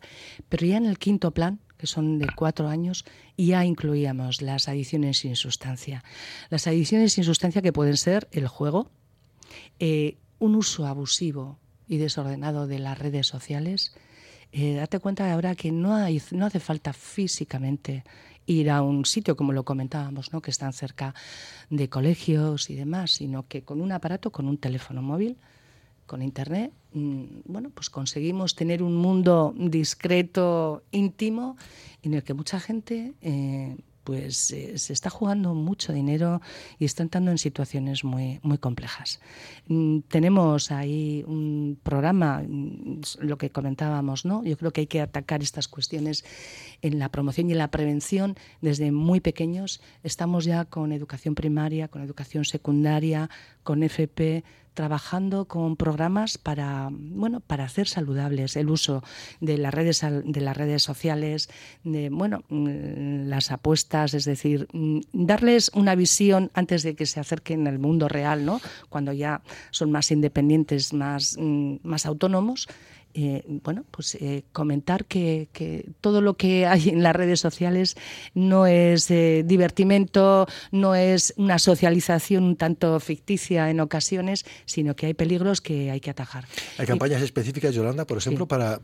pero 0.50 0.66
ya 0.66 0.78
en 0.78 0.86
el 0.86 0.98
quinto 0.98 1.32
plan 1.32 1.60
son 1.86 2.20
de 2.20 2.28
cuatro 2.36 2.68
años, 2.68 3.06
y 3.36 3.48
ya 3.48 3.66
incluíamos 3.66 4.42
las 4.42 4.68
adiciones 4.68 5.20
sin 5.20 5.36
sustancia. 5.36 6.04
Las 6.50 6.68
adiciones 6.68 7.14
sin 7.14 7.24
sustancia 7.24 7.62
que 7.62 7.74
pueden 7.74 7.98
ser 7.98 8.28
el 8.32 8.48
juego, 8.48 8.90
eh, 9.80 10.18
un 10.40 10.56
uso 10.56 10.86
abusivo 10.86 11.60
y 11.88 11.98
desordenado 11.98 12.68
de 12.68 12.80
las 12.80 12.98
redes 12.98 13.28
sociales. 13.28 13.96
Eh, 14.52 14.76
date 14.76 15.00
cuenta 15.00 15.32
ahora 15.32 15.56
que 15.56 15.72
no 15.72 15.96
hace 15.96 16.60
falta 16.60 16.94
físicamente 16.94 18.04
ir 18.46 18.70
a 18.70 18.82
un 18.82 19.06
sitio, 19.06 19.36
como 19.36 19.54
lo 19.54 19.66
comentábamos, 19.66 20.32
¿no? 20.34 20.42
que 20.42 20.52
están 20.52 20.74
cerca 20.74 21.14
de 21.70 21.90
colegios 21.90 22.70
y 22.70 22.76
demás, 22.76 23.12
sino 23.12 23.48
que 23.48 23.64
con 23.64 23.82
un 23.82 23.92
aparato, 23.92 24.32
con 24.32 24.48
un 24.48 24.58
teléfono 24.58 25.02
móvil, 25.02 25.38
con 26.06 26.22
Internet, 26.22 26.72
mm, 26.94 27.24
bueno, 27.46 27.70
pues 27.70 27.90
conseguimos 27.90 28.56
tener 28.56 28.84
un 28.84 28.96
mundo 28.96 29.54
discreto, 29.58 30.84
íntimo, 30.92 31.58
en 32.04 32.14
el 32.14 32.24
que 32.24 32.34
mucha 32.34 32.60
gente 32.60 33.14
eh, 33.22 33.76
pues 34.06 34.52
eh, 34.52 34.78
se 34.78 34.94
está 34.94 35.10
jugando 35.10 35.54
mucho 35.56 35.92
dinero 35.92 36.40
y 36.80 36.86
está 36.86 37.04
entrando 37.04 37.32
en 37.32 37.40
situaciones 37.40 38.04
muy, 38.04 38.40
muy 38.44 38.60
complejas. 38.60 39.20
Mm, 39.68 40.00
tenemos 40.08 40.72
ahí 40.72 41.26
un 41.28 41.78
programa, 41.82 42.44
mm, 42.48 42.85
lo 43.20 43.38
que 43.38 43.50
comentábamos, 43.50 44.26
¿no? 44.26 44.44
Yo 44.44 44.58
creo 44.58 44.72
que 44.72 44.82
hay 44.82 44.88
que 44.88 45.02
atacar 45.02 45.42
estas 45.42 45.68
cuestiones 45.68 46.26
en 46.82 47.00
la 47.00 47.10
promoción 47.10 47.50
y 47.50 47.54
en 47.54 47.60
la 47.60 47.72
prevención 47.72 48.36
desde 48.62 48.92
muy 48.92 49.20
pequeños. 49.20 49.82
Estamos 50.04 50.46
ya 50.46 50.66
con 50.66 50.92
educación 50.92 51.36
primaria, 51.36 51.88
con 51.88 52.02
educación 52.02 52.46
secundaria, 52.46 53.30
con 53.64 53.84
FP, 53.84 54.44
trabajando 54.76 55.46
con 55.46 55.76
programas 55.78 56.38
para 56.38 56.90
bueno 56.92 57.40
para 57.40 57.64
hacer 57.64 57.88
saludables 57.88 58.56
el 58.56 58.70
uso 58.70 59.04
de 59.40 59.58
las 59.58 59.74
redes 59.74 60.02
de 60.02 60.42
las 60.42 60.56
redes 60.56 60.84
sociales 60.84 61.50
de 61.84 62.10
bueno 62.10 62.44
mm, 62.50 63.28
las 63.28 63.52
apuestas 63.52 64.14
es 64.14 64.26
decir 64.26 64.68
mm, 64.74 65.00
darles 65.14 65.72
una 65.74 65.96
visión 65.96 66.52
antes 66.54 66.84
de 66.84 66.96
que 66.96 67.08
se 67.08 67.20
acerquen 67.20 67.68
al 67.68 67.80
mundo 67.80 68.08
real 68.08 68.46
no 68.46 68.62
cuando 68.90 69.14
ya 69.14 69.42
son 69.72 69.92
más 69.92 70.12
independientes 70.12 70.94
más 70.94 71.38
mm, 71.40 71.78
más 71.82 72.06
autónomos 72.06 72.68
eh, 73.18 73.44
bueno, 73.48 73.86
pues 73.92 74.16
eh, 74.16 74.44
comentar 74.52 75.06
que, 75.06 75.48
todo 76.02 76.20
lo 76.20 76.34
que 76.34 76.66
hay 76.66 76.90
en 76.90 77.02
las 77.02 77.16
redes 77.16 77.40
sociales 77.40 77.96
no 78.34 78.68
es 78.68 79.10
eh, 79.10 79.44
divertimento, 79.46 80.48
no 80.72 80.96
es 80.96 81.34
una 81.38 81.58
socialización 81.58 82.44
un 82.44 82.58
tanto 82.58 83.00
ficticia 83.00 83.70
en 83.70 83.80
ocasiones, 83.80 84.46
sino 84.66 84.98
que 84.98 85.06
hay 85.06 85.14
peligros 85.14 85.62
que 85.62 85.92
hay 85.92 86.02
que 86.02 86.10
atajar. 86.10 86.46
Hay 86.78 86.86
campañas 86.86 87.22
específicas, 87.22 87.74
Yolanda, 87.74 88.06
por 88.06 88.18
ejemplo, 88.18 88.48
para, 88.48 88.82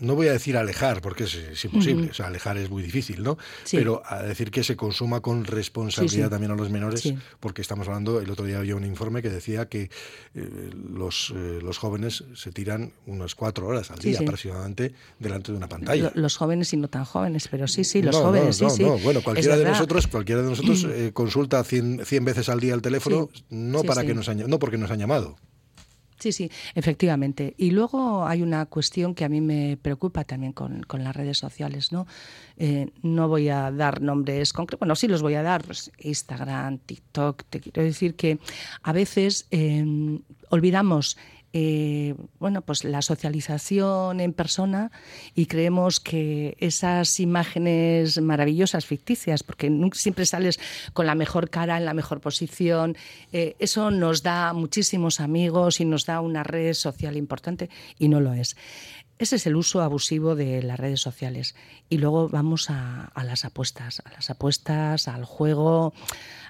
no 0.00 0.14
voy 0.14 0.28
a 0.28 0.32
decir 0.32 0.56
alejar, 0.56 1.00
porque 1.00 1.24
es, 1.24 1.64
imposible, 1.64 2.10
o 2.10 2.14
sea, 2.14 2.26
alejar 2.26 2.58
es 2.58 2.70
muy 2.70 2.82
difícil, 2.82 3.22
¿no? 3.22 3.38
Pero 3.70 4.02
a 4.04 4.22
decir 4.22 4.50
que 4.50 4.64
se 4.64 4.76
consuma 4.76 5.20
con 5.20 5.44
responsabilidad 5.44 6.30
también 6.30 6.52
a 6.52 6.56
los 6.56 6.70
menores, 6.70 7.12
porque 7.40 7.62
estamos 7.62 7.88
hablando, 7.88 8.20
el 8.20 8.30
otro 8.30 8.44
día 8.44 8.58
había 8.58 8.76
un 8.76 8.84
informe 8.84 9.22
que 9.22 9.30
decía 9.30 9.68
que 9.68 9.90
los, 10.34 11.30
los 11.30 11.78
jóvenes 11.78 12.24
se 12.34 12.52
tiran 12.52 12.92
unas 13.06 13.34
cuatro 13.34 13.66
horas 13.66 13.90
al 13.90 13.98
día 13.98 14.18
aproximadamente 14.20 14.92
delante 15.18 15.52
de 15.52 15.58
una 15.58 15.68
pantalla. 15.68 16.12
Los 16.14 16.36
jóvenes 16.36 16.72
y 16.72 16.76
no 16.76 16.88
tan 16.88 17.04
jóvenes, 17.04 17.48
pero 17.48 17.66
sí, 17.68 17.84
sí, 17.84 18.02
los 18.02 18.16
jóvenes, 18.16 18.56
sí, 18.56 18.66
sí. 18.70 18.84
Bueno, 19.02 19.22
cualquiera 19.22 19.56
de 19.56 19.64
nosotros, 19.64 20.06
cualquiera 20.06 20.42
de 20.42 20.50
nosotros 20.50 20.84
eh, 20.88 21.10
consulta 21.12 21.62
100, 21.64 22.04
veces 22.24 22.48
al 22.48 22.60
día 22.60 22.74
el 22.74 22.82
teléfono, 22.82 23.30
no 23.50 23.82
para 23.82 24.04
que 24.04 24.14
nos 24.14 24.26
no 24.34 24.58
porque 24.58 24.78
nos 24.78 24.90
han 24.90 24.98
llamado. 24.98 25.36
Sí, 26.18 26.32
sí, 26.32 26.50
efectivamente. 26.74 27.54
Y 27.58 27.70
luego 27.72 28.26
hay 28.26 28.42
una 28.42 28.64
cuestión 28.66 29.14
que 29.14 29.24
a 29.24 29.28
mí 29.28 29.40
me 29.40 29.76
preocupa 29.80 30.24
también 30.24 30.52
con, 30.52 30.84
las 30.98 31.14
redes 31.14 31.38
sociales, 31.38 31.92
¿no? 31.92 32.06
Eh, 32.56 32.88
no 33.02 33.28
voy 33.28 33.50
a 33.50 33.70
dar 33.70 34.00
nombres 34.00 34.54
concretos, 34.54 34.80
bueno, 34.80 34.96
sí 34.96 35.08
los 35.08 35.20
voy 35.20 35.34
a 35.34 35.42
dar, 35.42 35.62
pues, 35.62 35.92
Instagram, 35.98 36.78
TikTok, 36.78 37.44
te 37.50 37.60
quiero 37.60 37.82
decir 37.82 38.14
que 38.14 38.38
a 38.82 38.92
veces 38.92 39.46
eh, 39.50 39.84
olvidamos 40.48 41.18
eh, 41.58 42.14
bueno, 42.38 42.60
pues 42.60 42.84
la 42.84 43.00
socialización 43.00 44.20
en 44.20 44.34
persona 44.34 44.90
y 45.34 45.46
creemos 45.46 46.00
que 46.00 46.54
esas 46.60 47.18
imágenes 47.18 48.20
maravillosas, 48.20 48.84
ficticias, 48.84 49.42
porque 49.42 49.72
siempre 49.94 50.26
sales 50.26 50.60
con 50.92 51.06
la 51.06 51.14
mejor 51.14 51.48
cara, 51.48 51.78
en 51.78 51.86
la 51.86 51.94
mejor 51.94 52.20
posición, 52.20 52.94
eh, 53.32 53.56
eso 53.58 53.90
nos 53.90 54.22
da 54.22 54.52
muchísimos 54.52 55.18
amigos 55.18 55.80
y 55.80 55.86
nos 55.86 56.04
da 56.04 56.20
una 56.20 56.42
red 56.42 56.74
social 56.74 57.16
importante 57.16 57.70
y 57.98 58.08
no 58.08 58.20
lo 58.20 58.34
es. 58.34 58.54
Ese 59.18 59.36
es 59.36 59.46
el 59.46 59.56
uso 59.56 59.80
abusivo 59.80 60.34
de 60.34 60.62
las 60.62 60.78
redes 60.78 61.00
sociales. 61.00 61.54
Y 61.88 61.96
luego 61.98 62.28
vamos 62.28 62.68
a, 62.68 63.12
las 63.24 63.46
apuestas, 63.46 64.02
a 64.04 64.10
las 64.10 64.28
apuestas, 64.28 65.08
al 65.08 65.24
juego, 65.24 65.94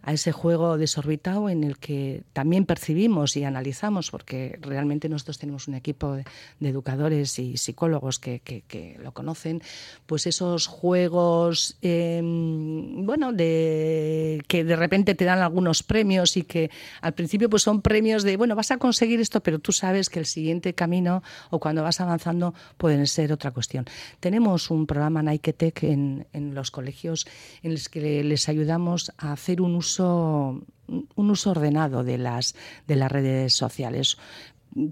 a 0.02 0.12
ese 0.12 0.32
juego 0.32 0.76
desorbitado 0.76 1.48
en 1.48 1.62
el 1.62 1.78
que 1.78 2.24
también 2.32 2.66
percibimos 2.66 3.36
y 3.36 3.44
analizamos, 3.44 4.10
porque 4.10 4.58
realmente 4.60 5.08
nosotros 5.08 5.38
tenemos 5.38 5.68
un 5.68 5.74
equipo 5.74 6.14
de, 6.14 6.24
educadores 6.60 7.38
y 7.38 7.56
psicólogos 7.56 8.18
que, 8.18 8.96
lo 9.00 9.12
conocen, 9.12 9.62
pues 10.06 10.26
esos 10.26 10.66
juegos, 10.66 11.76
em, 11.82 13.06
bueno, 13.06 13.32
de, 13.32 14.42
que 14.48 14.64
de 14.64 14.74
repente 14.74 15.14
te 15.14 15.24
dan 15.24 15.38
algunos 15.38 15.84
premios 15.84 16.36
y 16.36 16.42
que 16.42 16.70
al 17.00 17.14
principio 17.14 17.48
pues 17.48 17.62
son 17.62 17.80
premios 17.80 18.24
de, 18.24 18.36
bueno, 18.36 18.56
vas 18.56 18.72
a 18.72 18.78
conseguir 18.78 19.20
esto, 19.20 19.40
pero 19.40 19.60
tú 19.60 19.70
sabes 19.70 20.10
que 20.10 20.18
el 20.18 20.26
siguiente 20.26 20.74
camino 20.74 21.22
o 21.50 21.60
cuando 21.60 21.84
vas 21.84 22.00
avanzando 22.00 22.55
pueden 22.76 23.06
ser 23.06 23.32
otra 23.32 23.50
cuestión. 23.50 23.86
Tenemos 24.20 24.70
un 24.70 24.86
programa 24.86 25.22
Nike 25.22 25.52
Tech 25.52 25.82
en, 25.82 26.26
en 26.32 26.54
los 26.54 26.70
colegios 26.70 27.26
en 27.62 27.72
los 27.72 27.88
que 27.88 28.22
les 28.24 28.48
ayudamos 28.48 29.12
a 29.18 29.32
hacer 29.32 29.60
un 29.60 29.74
uso 29.74 30.62
un 30.88 31.30
uso 31.30 31.50
ordenado 31.50 32.04
de 32.04 32.16
las, 32.16 32.54
de 32.86 32.94
las 32.94 33.10
redes 33.10 33.54
sociales 33.54 34.18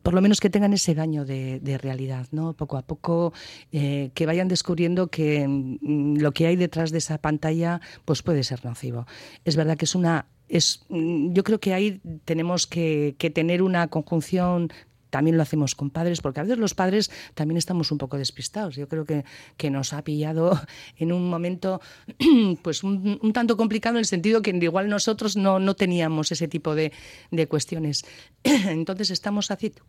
por 0.03 0.15
lo 0.15 0.23
menos 0.23 0.41
que 0.41 0.51
tengan 0.51 0.73
ese 0.73 0.95
daño 0.95 1.25
de, 1.25 1.79
realidad, 1.81 2.27
¿no? 2.31 2.55
Poco 2.55 2.77
a 2.79 2.83
poco 2.83 3.33
eh, 3.73 4.11
que 4.15 4.27
vayan 4.27 4.49
descubriendo 4.49 5.09
que 5.09 5.47
mm, 5.47 6.17
lo 6.17 6.33
que 6.33 6.47
hay 6.47 6.57
detrás 6.57 6.91
de 6.91 6.99
esa 6.99 7.19
pantalla 7.19 7.81
pues 8.05 8.23
puede 8.23 8.45
ser 8.45 8.65
nocivo. 8.65 9.07
Es 9.45 9.57
verdad 9.57 9.77
que 9.77 9.85
es 9.85 9.95
una 9.95 10.27
es, 10.49 10.85
mm, 10.89 11.33
yo 11.33 11.45
creo 11.45 11.61
que 11.61 11.75
ahí 11.75 12.01
tenemos 12.25 12.67
que, 12.67 13.15
que 13.19 13.31
tener 13.31 13.63
una 13.63 13.89
conjunción 13.89 14.73
también 15.15 15.37
lo 15.37 15.45
hacemos 15.45 15.77
con 15.77 15.91
padres, 15.91 16.21
porque 16.21 16.41
a 16.41 16.43
veces 16.43 16.59
los 16.59 16.75
padres 16.75 17.09
también 17.35 17.57
estamos 17.57 17.93
un 17.93 17.99
poco 17.99 18.19
despistados. 18.19 18.75
Yo 18.75 18.89
creo 18.89 19.05
que, 19.05 19.25
que 19.57 19.71
nos 19.71 19.93
ha 19.93 20.03
pillado 20.03 20.61
en 20.99 21.13
un 21.13 21.31
momento 21.31 21.81
pues 22.63 22.83
un, 22.83 23.21
tanto 23.33 23.57
complicado 23.57 23.95
en 23.95 24.01
el 24.01 24.07
sentido 24.07 24.43
que 24.43 24.51
igual 24.51 24.89
nosotros 24.89 25.37
no, 25.37 25.61
no 25.61 25.77
teníamos 25.77 26.33
ese 26.33 26.49
tipo 26.49 26.75
de, 26.75 26.91
de 27.31 27.47
cuestiones. 27.47 28.05
Entonces 28.43 29.13
estamos 29.13 29.53
haciendo 29.53 29.83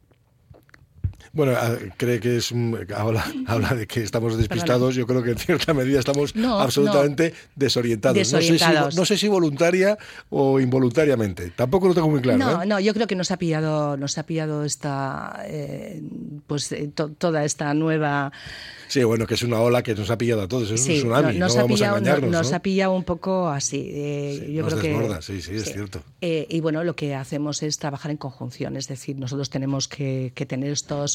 bueno, 1.34 1.53
ah, 1.55 1.75
cree 1.98 2.20
que 2.20 2.38
es 2.38 2.53
habla, 2.96 3.25
habla 3.48 3.70
de 3.75 3.88
que 3.88 4.01
estamos 4.01 4.38
despistados. 4.38 4.96
Yo 4.96 5.05
creo 5.08 5.24
que 5.24 5.32
en 5.32 5.38
cierta 5.38 5.74
medida 5.74 6.00
estamos 6.00 6.34
absolutamente 6.36 7.34
desorientados. 7.55 8.96
No, 8.96 9.05
sé 9.05 9.17
si, 9.17 9.27
voluntaria 9.27 9.98
o 10.29 10.60
involuntariamente. 10.60 11.51
Tampoco 11.51 11.88
lo 11.88 11.94
tengo 11.94 12.10
muy 12.10 12.22
claro. 12.22 12.39
No, 12.39 12.63
¿eh? 12.63 12.65
no, 12.65 12.79
yo 12.79 12.94
creo 12.94 13.08
que 13.08 13.15
nos 13.15 13.32
ha 13.32 13.38
pillado, 13.38 13.98
nos 13.98 14.17
ha 14.17 14.24
pillado 14.24 14.63
esta, 14.63 15.44
eh, 15.46 16.01
pues 16.48 16.72
eh, 16.72 16.91
toda 17.17 17.44
esta 17.44 17.74
nueva. 17.74 18.32
Sí, 18.88 19.03
bueno, 19.03 19.25
que 19.25 19.34
es 19.34 19.44
una 19.44 19.60
ola 19.60 19.82
que 19.82 19.96
nos 19.96 20.10
ha 20.12 20.17
pillado 20.17 20.44
a 20.44 20.48
todos, 20.48 20.70
es 20.70 20.88
un 20.88 20.94
tsunami, 20.94 21.38
no, 21.38 21.53
vamos 21.53 21.82
a 21.82 21.88
engañarnos. 21.88 22.32
Nos 22.32 22.53
ha 22.53 22.60
pillado 22.60 22.94
un 22.94 23.03
poco 23.03 23.50
así. 23.50 24.44
yo 24.53 24.63
nos 24.63 24.75
creo 24.75 25.00
desborda, 25.00 25.22
sí, 25.22 25.41
sí, 25.41 25.55
es 25.55 25.72
cierto. 25.72 26.01
y 26.22 26.60
bueno, 26.62 26.84
lo 26.84 26.96
que 26.96 27.15
hacemos 27.15 27.63
es 27.63 27.77
trabajar 27.77 28.12
en 28.12 28.17
conjunción, 28.17 28.77
es 28.77 28.88
decir, 28.88 29.17
nosotros 29.17 29.50
tenemos 29.50 29.88
que, 29.88 30.32
que 30.36 30.46
tener 30.46 30.72
estos 30.72 31.15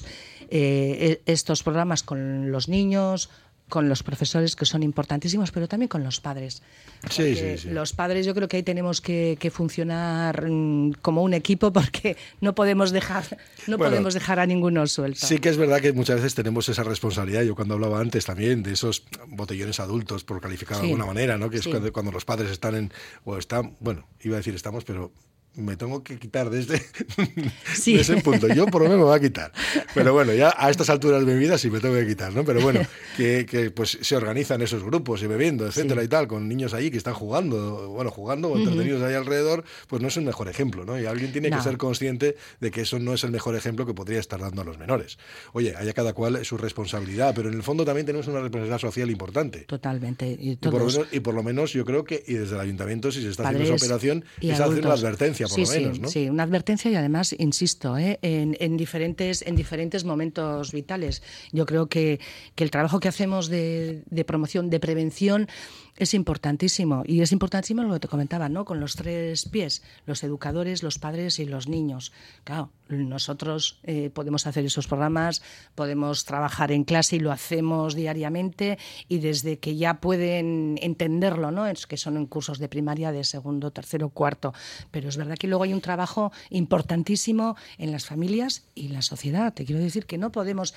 eh, 0.50 1.20
e, 1.26 1.32
estos 1.32 1.62
programas 1.62 2.02
con 2.02 2.50
los 2.50 2.68
niños, 2.68 3.30
con 3.70 3.88
los 3.88 4.02
profesores 4.02 4.56
que 4.56 4.66
son 4.66 4.82
importantísimos, 4.82 5.50
pero 5.52 5.66
también 5.66 5.88
con 5.88 6.04
los 6.04 6.20
padres. 6.20 6.62
Sí, 7.08 7.34
sí, 7.34 7.56
sí. 7.56 7.70
Los 7.70 7.94
padres 7.94 8.26
yo 8.26 8.34
creo 8.34 8.48
que 8.48 8.58
ahí 8.58 8.62
tenemos 8.62 9.00
que, 9.00 9.38
funcionar 9.50 10.50
mm, 10.50 10.94
como 11.00 11.22
un 11.22 11.32
equipo 11.32 11.72
porque 11.72 12.18
no 12.42 12.54
podemos 12.54 12.90
dejar 12.90 13.38
no 13.66 13.78
podemos 13.78 14.12
dejar 14.12 14.38
a 14.40 14.46
ninguno 14.46 14.86
suelto. 14.86 15.26
Sí 15.26 15.38
que 15.38 15.48
es 15.48 15.56
verdad 15.56 15.80
que 15.80 15.94
muchas 15.94 16.16
veces 16.16 16.34
tenemos 16.34 16.68
esa 16.68 16.82
responsabilidad. 16.82 17.42
Yo 17.42 17.54
cuando 17.54 17.74
hablaba 17.74 18.00
antes 18.00 18.26
también 18.26 18.62
de 18.62 18.72
esos 18.72 19.04
botellones 19.28 19.80
adultos, 19.80 20.24
por 20.24 20.40
calificar 20.40 20.78
de 20.78 20.84
alguna 20.84 21.06
manera, 21.06 21.38
¿no? 21.38 21.48
que 21.48 21.58
es 21.58 21.68
cuando, 21.68 21.90
cuando, 21.92 22.12
los 22.12 22.24
padres 22.24 22.50
están 22.50 22.74
en 22.74 22.92
o 23.24 23.38
están, 23.38 23.76
bueno, 23.80 24.06
iba 24.20 24.34
a 24.34 24.38
decir 24.38 24.54
estamos, 24.54 24.84
pero 24.84 25.12
me 25.54 25.76
tengo 25.76 26.02
que 26.04 26.18
quitar 26.18 26.50
desde, 26.50 26.76
ese 27.86 28.16
punto. 28.18 28.48
Yo 28.48 28.66
por 28.66 28.82
lo 28.82 28.88
menos 28.88 28.98
me 28.98 29.04
voy 29.04 29.16
a 29.16 29.20
quitar. 29.20 29.52
Pero 29.94 30.12
bueno, 30.12 30.32
ya 30.32 30.54
a 30.56 30.70
estas 30.70 30.90
alturas 30.90 31.24
de 31.26 31.32
mi 31.32 31.38
vida 31.38 31.58
sí 31.58 31.70
me 31.70 31.80
tengo 31.80 31.96
que 31.96 32.06
quitar, 32.06 32.32
¿no? 32.32 32.44
Pero 32.44 32.60
bueno, 32.60 32.80
que, 33.16 33.72
pues 33.74 33.98
se 34.00 34.16
organizan 34.16 34.62
esos 34.62 34.82
grupos 34.82 35.22
y 35.22 35.26
bebiendo, 35.26 35.66
etcétera 35.66 36.04
y 36.04 36.08
tal, 36.08 36.28
con 36.28 36.48
niños 36.48 36.74
allí 36.74 36.90
que 36.90 36.98
están 36.98 37.14
jugando, 37.14 37.88
bueno, 37.88 38.10
jugando 38.10 38.48
o 38.48 38.58
entretenidos 38.58 39.02
ahí 39.02 39.14
alrededor, 39.14 39.64
pues 39.88 40.00
no 40.00 40.08
es 40.08 40.16
un 40.16 40.24
mejor 40.24 40.48
ejemplo, 40.48 40.84
¿no? 40.84 41.00
Y 41.00 41.06
alguien 41.06 41.32
tiene 41.32 41.50
que 41.50 41.60
ser 41.60 41.76
consciente 41.76 42.36
de 42.60 42.70
que 42.70 42.82
eso 42.82 42.98
no 42.98 43.12
es 43.14 43.24
el 43.24 43.30
mejor 43.30 43.56
ejemplo 43.56 43.86
que 43.86 43.94
podría 43.94 44.20
estar 44.20 44.40
dando 44.40 44.62
a 44.62 44.64
los 44.64 44.78
menores. 44.78 45.18
Oye, 45.52 45.74
haya 45.76 45.92
cada 45.92 46.12
cual 46.12 46.44
su 46.44 46.56
responsabilidad, 46.56 47.34
pero 47.34 47.48
en 47.48 47.54
el 47.54 47.62
fondo 47.62 47.84
también 47.84 48.06
tenemos 48.06 48.28
una 48.28 48.40
responsabilidad 48.40 48.78
social 48.78 49.10
importante. 49.10 49.60
Totalmente. 49.60 50.36
Y, 50.38 50.56
por, 50.56 50.74
lo 50.74 50.86
menos, 50.86 51.08
y 51.10 51.20
por 51.20 51.34
lo 51.34 51.42
menos 51.42 51.72
yo 51.72 51.84
creo 51.84 52.04
que, 52.04 52.22
y 52.26 52.34
desde 52.34 52.54
el 52.54 52.60
ayuntamiento, 52.60 53.10
si 53.10 53.22
se 53.22 53.30
está 53.30 53.48
haciendo 53.48 53.74
esa 53.74 53.84
operación, 53.84 54.24
es 54.40 54.60
hacer 54.60 54.84
la 54.84 54.94
advertencia 54.94 55.39
sí, 55.48 55.66
sí, 55.66 55.90
Sí, 56.06 56.28
una 56.28 56.42
advertencia 56.42 56.90
y 56.90 56.94
además, 56.94 57.34
insisto, 57.38 57.96
¿eh? 57.98 58.18
en, 58.22 58.76
diferentes, 58.76 59.42
en 59.42 59.56
diferentes 59.56 60.04
momentos 60.04 60.72
vitales. 60.72 61.22
Yo 61.52 61.66
creo 61.66 61.88
que, 61.88 62.20
el 62.56 62.70
trabajo 62.70 63.00
que 63.00 63.08
hacemos 63.08 63.48
de, 63.48 64.02
de 64.10 64.24
promoción, 64.24 64.68
de 64.68 64.80
prevención, 64.80 65.48
es 66.00 66.14
importantísimo. 66.14 67.02
Y 67.06 67.20
es 67.20 67.30
importantísimo 67.30 67.82
lo 67.82 67.92
que 67.92 68.00
te 68.00 68.08
comentaba, 68.08 68.48
¿no? 68.48 68.64
Con 68.64 68.80
los 68.80 68.96
tres 68.96 69.46
pies, 69.46 69.82
los 70.06 70.24
educadores, 70.24 70.82
los 70.82 70.98
padres 70.98 71.38
y 71.38 71.44
los 71.44 71.68
niños. 71.68 72.10
Claro, 72.42 72.70
nosotros 72.88 73.80
eh, 73.82 74.08
podemos 74.08 74.46
hacer 74.46 74.64
esos 74.64 74.86
programas, 74.86 75.42
podemos 75.74 76.24
trabajar 76.24 76.72
en 76.72 76.84
clase 76.84 77.16
y 77.16 77.20
lo 77.20 77.30
hacemos 77.30 77.94
diariamente 77.94 78.78
y 79.08 79.18
desde 79.18 79.58
que 79.58 79.76
ya 79.76 80.00
pueden 80.00 80.78
entenderlo, 80.80 81.50
¿no? 81.50 81.66
Es 81.66 81.86
que 81.86 81.98
son 81.98 82.16
en 82.16 82.24
cursos 82.24 82.58
de 82.58 82.70
primaria 82.70 83.12
de 83.12 83.22
segundo, 83.22 83.70
tercero, 83.70 84.08
cuarto. 84.08 84.54
Pero 84.90 85.10
es 85.10 85.18
verdad 85.18 85.36
que 85.36 85.48
luego 85.48 85.64
hay 85.64 85.74
un 85.74 85.82
trabajo 85.82 86.32
importantísimo 86.48 87.56
en 87.76 87.92
las 87.92 88.06
familias 88.06 88.64
y 88.74 88.88
la 88.88 89.02
sociedad. 89.02 89.52
Te 89.52 89.66
quiero 89.66 89.82
decir 89.82 90.06
que 90.06 90.16
no 90.16 90.32
podemos... 90.32 90.72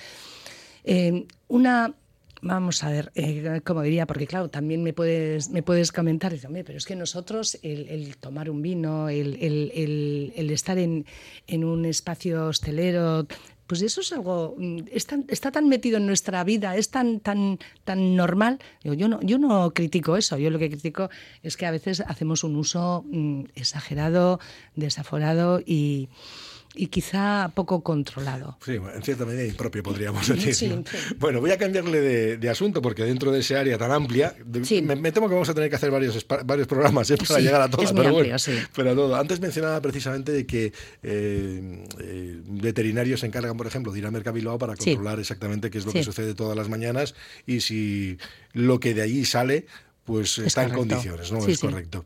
Eh, 0.86 1.26
una 1.48 1.94
Vamos 2.42 2.84
a 2.84 2.90
ver, 2.90 3.10
eh, 3.14 3.60
como 3.64 3.82
diría, 3.82 4.06
porque 4.06 4.26
claro, 4.26 4.48
también 4.48 4.82
me 4.82 4.92
puedes, 4.92 5.48
me 5.50 5.62
puedes 5.62 5.92
comentar, 5.92 6.34
pero 6.64 6.76
es 6.76 6.84
que 6.84 6.96
nosotros 6.96 7.58
el, 7.62 8.16
tomar 8.18 8.50
un 8.50 8.60
vino, 8.60 9.08
el, 9.08 9.38
el, 9.40 10.50
estar 10.50 10.78
en, 10.78 11.06
en, 11.46 11.64
un 11.64 11.86
espacio 11.86 12.46
hostelero, 12.46 13.26
pues 13.66 13.80
eso 13.80 14.02
es 14.02 14.12
algo, 14.12 14.54
mm, 14.58 14.80
está 15.28 15.50
tan 15.50 15.68
metido 15.68 15.96
en 15.96 16.06
nuestra 16.06 16.44
vida, 16.44 16.76
es 16.76 16.90
tan, 16.90 17.20
tan, 17.20 17.58
tan 17.84 18.14
normal. 18.14 18.58
Yo 18.82 19.08
no, 19.08 19.20
yo 19.22 19.38
no 19.38 19.72
critico 19.72 20.16
eso, 20.16 20.36
yo 20.36 20.50
lo 20.50 20.58
que 20.58 20.68
critico 20.68 21.08
es 21.42 21.56
que 21.56 21.66
a 21.66 21.70
veces 21.70 22.00
hacemos 22.00 22.44
un 22.44 22.56
uso 22.56 23.04
mm, 23.06 23.44
exagerado, 23.54 24.38
desaforado 24.76 25.60
y 25.64 26.08
y 26.76 26.88
quizá 26.88 27.52
poco 27.54 27.82
controlado. 27.82 28.58
Sí, 28.64 28.72
en 28.72 29.02
cierta 29.02 29.24
medida 29.24 29.44
impropio 29.44 29.82
podríamos 29.82 30.26
decir. 30.28 30.84
Bueno, 31.18 31.40
voy 31.40 31.50
a 31.52 31.58
cambiarle 31.58 32.36
de, 32.36 32.50
asunto 32.50 32.82
porque 32.82 33.04
dentro 33.04 33.32
de 33.32 33.40
ese 33.40 33.56
área 33.56 33.78
tan 33.78 33.90
amplia, 33.90 34.34
me, 34.44 35.12
temo 35.12 35.28
que 35.28 35.34
vamos 35.34 35.48
a 35.48 35.54
tener 35.54 35.70
que 35.70 35.76
hacer 35.76 35.90
varios, 35.90 36.26
varios 36.44 36.66
programas 36.66 37.10
¿eh? 37.10 37.16
para 37.16 37.40
llegar 37.40 37.62
a 37.62 37.70
todas. 37.70 37.92
pero 37.92 38.12
bueno, 38.12 38.36
pero 38.74 38.94
todo. 38.94 39.16
Antes 39.16 39.40
mencionaba 39.40 39.80
precisamente 39.80 40.32
de 40.32 40.46
que 40.46 40.72
eh, 41.02 41.84
eh, 42.00 42.40
veterinarios 42.44 43.20
se 43.20 43.26
encargan, 43.26 43.56
por 43.56 43.66
ejemplo, 43.66 43.92
de 43.92 44.00
ir 44.00 44.06
a 44.06 44.10
Mercabilbao 44.10 44.58
para 44.58 44.76
controlar 44.76 45.20
exactamente 45.20 45.70
qué 45.70 45.78
es 45.78 45.86
lo 45.86 45.92
que 45.92 46.02
sucede 46.02 46.34
todas 46.34 46.56
las 46.56 46.68
mañanas 46.68 47.14
y 47.46 47.60
si 47.60 48.18
lo 48.52 48.80
que 48.80 48.94
de 48.94 49.02
allí 49.02 49.24
sale 49.24 49.66
pues 50.04 50.36
está 50.38 50.64
en 50.64 50.70
condiciones, 50.70 51.32
¿no? 51.32 51.46
es 51.46 51.58
correcto. 51.58 52.04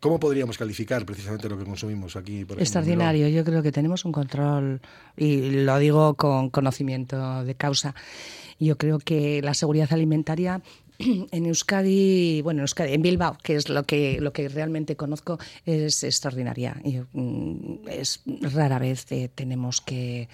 ¿Cómo 0.00 0.20
podríamos 0.20 0.56
calificar 0.56 1.04
precisamente 1.04 1.48
lo 1.48 1.58
que 1.58 1.64
consumimos 1.64 2.16
aquí? 2.16 2.44
Por 2.44 2.60
Extraordinario. 2.60 3.28
Yo 3.28 3.44
creo 3.44 3.62
que 3.62 3.72
tenemos 3.72 4.04
un 4.04 4.12
control, 4.12 4.80
y 5.16 5.50
lo 5.62 5.78
digo 5.78 6.14
con 6.14 6.50
conocimiento 6.50 7.44
de 7.44 7.54
causa. 7.54 7.94
Yo 8.60 8.76
creo 8.76 8.98
que 8.98 9.42
la 9.42 9.54
seguridad 9.54 9.92
alimentaria 9.92 10.60
en 10.98 11.46
Euskadi, 11.46 12.42
bueno, 12.42 12.60
en, 12.60 12.62
Euskadi, 12.62 12.94
en 12.94 13.02
Bilbao, 13.02 13.36
que 13.42 13.56
es 13.56 13.68
lo 13.68 13.84
que, 13.84 14.20
lo 14.20 14.32
que 14.32 14.48
realmente 14.48 14.96
conozco, 14.96 15.38
es 15.64 16.04
extraordinaria. 16.04 16.80
Mm, 17.12 17.88
es 17.88 18.22
rara 18.42 18.78
vez 18.78 19.06
tenemos 19.34 19.80
que 19.80 20.28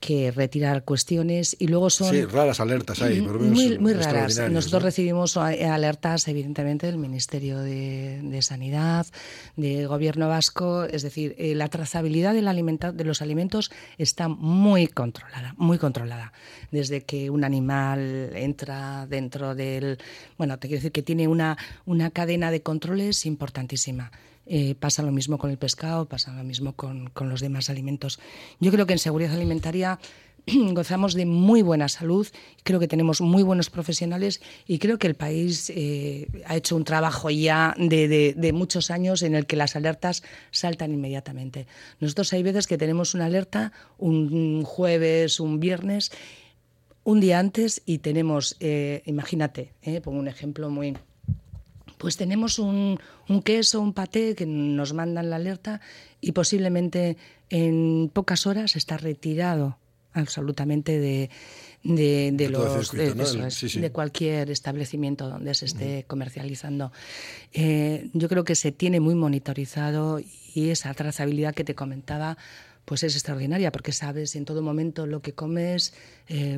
que 0.00 0.30
retirar 0.30 0.84
cuestiones 0.84 1.56
y 1.58 1.66
luego 1.66 1.90
son... 1.90 2.10
Sí, 2.10 2.24
raras 2.24 2.60
alertas 2.60 3.02
hay. 3.02 3.20
muy, 3.20 3.78
muy 3.78 3.92
raras. 3.94 4.38
Nosotros 4.50 4.82
recibimos 4.82 5.36
alertas, 5.36 6.28
evidentemente, 6.28 6.86
del 6.86 6.98
Ministerio 6.98 7.58
de, 7.58 8.38
Sanidad, 8.42 9.06
del 9.56 9.88
Gobierno 9.88 10.28
vasco, 10.28 10.84
es 10.84 11.02
decir, 11.02 11.34
eh, 11.38 11.54
la 11.54 11.68
trazabilidad 11.68 12.34
del 12.34 12.48
de 12.92 13.04
los 13.04 13.22
alimentos 13.22 13.70
está 13.98 14.28
muy 14.28 14.86
controlada, 14.86 15.54
muy 15.56 15.78
controlada. 15.78 16.32
Desde 16.70 17.02
que 17.02 17.30
un 17.30 17.44
animal 17.44 18.30
entra 18.34 19.06
dentro 19.06 19.54
del... 19.54 19.98
Bueno, 20.36 20.58
te 20.58 20.68
quiero 20.68 20.78
decir 20.78 20.92
que 20.92 21.02
tiene 21.02 21.28
una, 21.28 21.56
una 21.86 22.10
cadena 22.10 22.50
de 22.50 22.62
controles 22.62 23.26
importantísima. 23.26 24.10
Eh, 24.50 24.74
pasa 24.74 25.02
lo 25.02 25.12
mismo 25.12 25.36
con 25.36 25.50
el 25.50 25.58
pescado, 25.58 26.06
pasa 26.06 26.32
lo 26.32 26.42
mismo 26.42 26.72
con, 26.72 27.12
los 27.20 27.40
demás 27.40 27.68
alimentos. 27.68 28.18
Yo 28.60 28.72
creo 28.72 28.86
que 28.86 28.94
en 28.94 28.98
seguridad 28.98 29.34
alimentaria 29.34 29.98
gozamos 30.46 31.12
de 31.12 31.26
muy 31.26 31.60
buena 31.60 31.88
salud, 31.88 32.26
creo 32.62 32.80
que 32.80 32.88
tenemos 32.88 33.20
muy 33.20 33.42
buenos 33.42 33.68
profesionales 33.68 34.40
y 34.66 34.78
creo 34.78 34.98
que 34.98 35.06
el 35.06 35.16
país 35.16 35.70
eh, 35.76 36.28
ha 36.46 36.56
hecho 36.56 36.76
un 36.76 36.84
trabajo 36.84 37.28
ya 37.28 37.74
de, 37.78 38.50
muchos 38.54 38.90
años 38.90 39.22
en 39.22 39.34
el 39.34 39.44
que 39.44 39.56
las 39.56 39.76
alertas 39.76 40.22
saltan 40.50 40.94
inmediatamente. 40.94 41.66
Nosotros 42.00 42.32
hay 42.32 42.42
veces 42.42 42.66
que 42.66 42.78
tenemos 42.78 43.14
una 43.14 43.26
alerta 43.26 43.72
un 43.98 44.64
jueves, 44.64 45.40
un 45.40 45.60
viernes, 45.60 46.10
un 47.04 47.20
día 47.20 47.38
antes 47.38 47.82
y 47.84 47.98
tenemos, 47.98 48.56
eh, 48.60 49.02
imagínate, 49.04 49.74
pongo 50.02 50.18
un 50.18 50.28
ejemplo 50.28 50.70
muy, 50.70 50.96
pues 51.98 52.16
tenemos 52.16 52.58
un, 52.58 52.98
queso, 53.44 53.80
un 53.80 53.92
paté 53.92 54.34
que 54.34 54.46
nos 54.46 54.94
mandan 54.94 55.30
la 55.30 55.36
alerta 55.36 55.80
y 56.20 56.32
posiblemente 56.32 57.16
en 57.50 58.10
pocas 58.12 58.46
horas 58.46 58.76
está 58.76 58.96
retirado 58.96 59.78
absolutamente 60.14 60.98
de, 60.98 61.30
de, 61.82 62.48
los 62.50 62.92
de, 62.92 63.90
cualquier 63.92 64.50
establecimiento 64.50 65.28
donde 65.28 65.54
se 65.54 65.66
esté 65.66 66.04
comercializando. 66.06 66.92
Eh, 67.52 68.08
yo 68.14 68.28
creo 68.28 68.44
que 68.44 68.54
se 68.54 68.72
tiene 68.72 69.00
muy 69.00 69.14
monitorizado 69.14 70.20
y 70.54 70.70
esa 70.70 70.92
trazabilidad 70.94 71.54
que 71.54 71.64
te 71.64 71.74
comentaba 71.74 72.36
pues 72.88 73.02
es 73.02 73.14
extraordinaria 73.14 73.70
porque 73.70 73.92
sabes 73.92 74.34
en 74.34 74.46
todo 74.46 74.62
momento 74.62 75.04
lo 75.06 75.20
que 75.20 75.34
comes, 75.34 75.92
eh, 76.26 76.54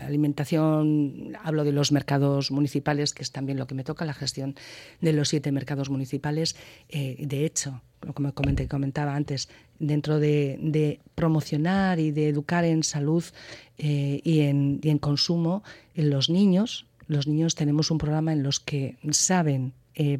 alimentación, 0.00 1.36
hablo 1.42 1.64
de 1.64 1.72
los 1.72 1.90
mercados 1.90 2.52
municipales, 2.52 3.12
que 3.12 3.24
es 3.24 3.32
también 3.32 3.58
lo 3.58 3.66
que 3.66 3.74
me 3.74 3.82
toca, 3.82 4.04
la 4.04 4.14
gestión 4.14 4.54
de 5.00 5.12
los 5.12 5.30
siete 5.30 5.50
mercados 5.50 5.90
municipales. 5.90 6.54
Eh, 6.88 7.16
de 7.26 7.44
hecho, 7.44 7.82
como 8.14 8.32
comenté, 8.32 8.68
comentaba 8.68 9.16
antes, 9.16 9.48
dentro 9.80 10.20
de, 10.20 11.00
promocionar 11.16 11.98
y 11.98 12.12
de 12.12 12.28
educar 12.28 12.64
en 12.64 12.84
salud 12.84 13.24
eh, 13.76 14.20
y, 14.22 14.42
en, 14.42 14.78
y 14.84 14.88
en 14.88 14.98
consumo, 14.98 15.64
en 15.96 16.10
los 16.10 16.30
niños, 16.30 16.86
los 17.08 17.26
niños 17.26 17.56
tenemos 17.56 17.90
un 17.90 17.98
programa 17.98 18.32
en 18.32 18.44
los 18.44 18.60
que 18.60 18.98
saben, 19.10 19.72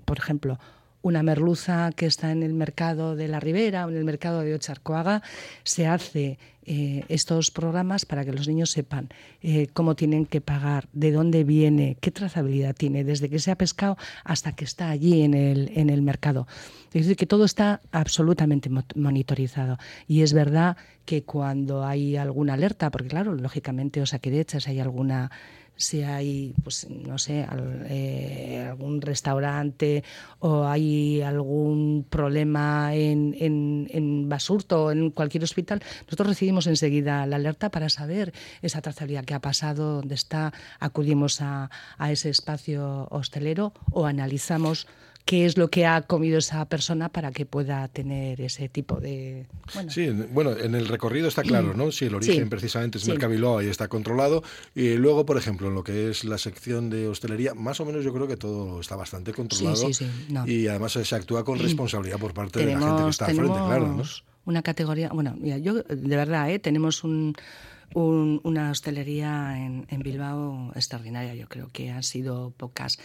por 0.04 0.18
ejemplo, 0.18 0.58
una 1.02 1.22
merluza 1.22 1.90
que 1.94 2.06
está 2.06 2.32
en 2.32 2.42
el 2.42 2.54
mercado 2.54 3.16
de 3.16 3.28
la 3.28 3.40
Ribera 3.40 3.86
o 3.86 3.90
en 3.90 3.96
el 3.96 4.04
mercado 4.04 4.40
de 4.40 4.54
Ocharcoaga, 4.54 5.22
se 5.64 5.86
hace 5.86 6.38
eh, 6.64 7.04
estos 7.08 7.50
programas 7.50 8.06
para 8.06 8.24
que 8.24 8.32
los 8.32 8.46
niños 8.46 8.70
sepan 8.70 9.08
eh, 9.42 9.66
cómo 9.72 9.96
tienen 9.96 10.26
que 10.26 10.40
pagar, 10.40 10.88
de 10.92 11.10
dónde 11.10 11.42
viene, 11.42 11.96
qué 12.00 12.12
trazabilidad 12.12 12.76
tiene, 12.76 13.02
desde 13.02 13.28
que 13.28 13.40
se 13.40 13.50
ha 13.50 13.58
pescado 13.58 13.96
hasta 14.22 14.52
que 14.52 14.64
está 14.64 14.90
allí 14.90 15.22
en 15.22 15.34
el, 15.34 15.72
en 15.74 15.90
el 15.90 16.02
mercado. 16.02 16.46
Es 16.92 17.02
decir, 17.02 17.16
que 17.16 17.26
todo 17.26 17.44
está 17.44 17.80
absolutamente 17.90 18.70
monitorizado. 18.94 19.78
Y 20.06 20.22
es 20.22 20.34
verdad 20.34 20.76
que 21.04 21.24
cuando 21.24 21.84
hay 21.84 22.16
alguna 22.16 22.54
alerta, 22.54 22.90
porque 22.90 23.08
claro, 23.08 23.34
lógicamente, 23.34 24.00
o 24.00 24.06
sea, 24.06 24.20
que 24.20 24.30
de 24.30 24.40
hecho 24.40 24.60
si 24.60 24.70
hay 24.70 24.78
alguna 24.78 25.32
si 25.76 26.02
hay, 26.02 26.54
pues 26.62 26.88
no 26.88 27.18
sé, 27.18 27.46
eh, 27.88 28.66
algún 28.68 29.00
restaurante 29.00 30.04
o 30.38 30.64
hay 30.64 31.22
algún 31.22 32.06
problema 32.08 32.94
en, 32.94 33.34
en, 33.38 33.88
en, 33.90 34.28
Basurto 34.28 34.84
o 34.84 34.90
en 34.92 35.10
cualquier 35.10 35.44
hospital, 35.44 35.82
nosotros 36.06 36.28
recibimos 36.28 36.66
enseguida 36.66 37.26
la 37.26 37.36
alerta 37.36 37.70
para 37.70 37.88
saber 37.88 38.32
esa 38.62 38.80
trazabilidad 38.80 39.24
que 39.24 39.34
ha 39.34 39.40
pasado, 39.40 39.96
dónde 39.96 40.14
está, 40.14 40.52
acudimos 40.78 41.40
a, 41.40 41.70
a 41.98 42.12
ese 42.12 42.30
espacio 42.30 43.08
hostelero 43.10 43.72
o 43.90 44.06
analizamos 44.06 44.86
qué 45.24 45.46
es 45.46 45.56
lo 45.56 45.68
que 45.68 45.86
ha 45.86 46.02
comido 46.02 46.38
esa 46.38 46.64
persona 46.66 47.08
para 47.08 47.30
que 47.30 47.46
pueda 47.46 47.86
tener 47.88 48.40
ese 48.40 48.68
tipo 48.68 49.00
de... 49.00 49.46
Bueno. 49.74 49.90
Sí, 49.90 50.10
bueno, 50.30 50.56
en 50.56 50.74
el 50.74 50.88
recorrido 50.88 51.28
está 51.28 51.42
claro, 51.42 51.74
¿no? 51.74 51.92
Si 51.92 52.06
el 52.06 52.14
origen 52.14 52.48
precisamente 52.48 52.98
es 52.98 53.04
sí. 53.04 53.10
Mercabiló 53.10 53.62
y 53.62 53.68
está 53.68 53.88
controlado. 53.88 54.42
Y 54.74 54.94
luego, 54.94 55.24
por 55.24 55.36
ejemplo, 55.36 55.68
en 55.68 55.74
lo 55.74 55.84
que 55.84 56.10
es 56.10 56.24
la 56.24 56.38
sección 56.38 56.90
de 56.90 57.08
hostelería, 57.08 57.54
más 57.54 57.80
o 57.80 57.84
menos 57.84 58.04
yo 58.04 58.12
creo 58.12 58.26
que 58.26 58.36
todo 58.36 58.80
está 58.80 58.96
bastante 58.96 59.32
controlado. 59.32 59.88
Y 60.46 60.66
además 60.66 60.92
se 60.92 61.14
actúa 61.14 61.44
con 61.44 61.58
responsabilidad 61.60 62.18
por 62.18 62.34
parte 62.34 62.64
de 62.64 62.74
la 62.74 62.80
gente 62.80 63.04
que 63.04 63.10
está 63.10 63.26
al 63.26 63.36
frente, 63.36 63.52
claro, 63.52 63.88
¿no? 63.88 64.02
Una 64.44 64.62
categoría, 64.62 65.10
bueno, 65.10 65.36
mira, 65.38 65.58
yo 65.58 65.74
de 65.74 66.16
verdad, 66.16 66.50
¿eh? 66.50 66.58
tenemos 66.58 67.04
un 67.04 67.36
una 67.94 68.70
hostelería 68.70 69.58
en, 69.58 69.86
en, 69.88 70.02
Bilbao 70.02 70.72
extraordinaria. 70.74 71.34
Yo 71.34 71.48
creo 71.48 71.68
que 71.72 71.90
han 71.90 72.02
sido 72.02 72.50
pocas. 72.50 72.98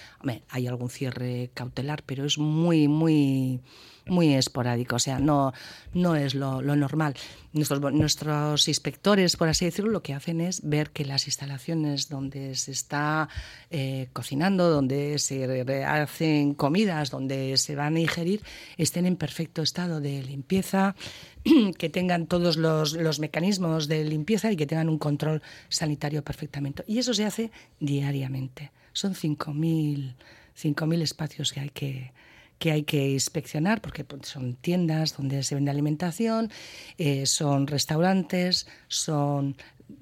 hay 0.50 0.68
algún 0.68 0.90
cierre 0.90 1.50
cautelar, 1.54 2.04
pero 2.06 2.26
es 2.26 2.38
muy, 2.38 2.88
muy 2.88 3.62
muy 4.10 4.34
esporádico, 4.34 4.96
o 4.96 5.00
sea, 5.00 5.20
no, 5.20 5.54
no 5.94 6.16
es 6.16 6.36
lo, 6.36 6.62
normal. 6.62 7.16
Nuestros, 7.54 7.82
nuestros 7.94 8.68
inspectores, 8.68 9.36
por 9.36 9.50
así 9.50 9.66
decirlo, 9.66 9.92
lo 9.92 10.04
que 10.04 10.14
hacen 10.14 10.42
es 10.42 10.62
ver 10.68 10.92
que 10.92 11.06
las 11.06 11.28
instalaciones 11.28 12.10
donde 12.10 12.56
se 12.56 12.72
está 12.72 13.30
eh, 13.72 14.10
cocinando, 14.14 14.70
donde 14.70 15.20
se 15.20 15.86
hacen 15.86 16.54
comidas, 16.54 17.10
donde 17.10 17.58
se 17.58 17.76
van 17.76 17.96
a 17.96 18.00
ingerir, 18.00 18.42
estén 18.78 19.06
en 19.06 19.16
perfecto 19.16 19.62
estado 19.62 20.02
de 20.02 20.24
limpieza, 20.24 20.96
que 21.78 21.90
tengan 21.90 22.28
todos 22.28 22.58
los, 22.58 22.94
los 22.94 23.20
mecanismos 23.20 23.88
de 23.88 24.04
limpieza 24.04 24.52
y 24.52 24.56
que 24.56 24.68
tengan 24.68 24.90
un 24.90 24.98
control 24.98 25.42
sanitario 25.70 26.24
perfectamente. 26.24 26.84
Y 26.88 27.00
eso 27.00 27.14
se 27.14 27.26
hace 27.26 27.52
diariamente. 27.80 28.72
Son 28.94 29.14
5.000 29.14 31.02
espacios 31.02 31.54
que 31.54 31.60
hay 31.60 31.70
que 31.70 32.14
que 32.60 32.72
hay 32.72 32.84
que 32.84 33.10
inspeccionar 33.10 33.82
porque 33.82 34.04
pues, 34.04 34.28
son 34.28 34.56
tiendas 34.56 35.16
donde 35.16 35.44
se 35.44 35.56
vende 35.56 35.72
alimentación, 35.72 36.52
eh, 36.98 37.26
son 37.26 37.68
restaurantes, 37.68 38.68
son 38.88 39.56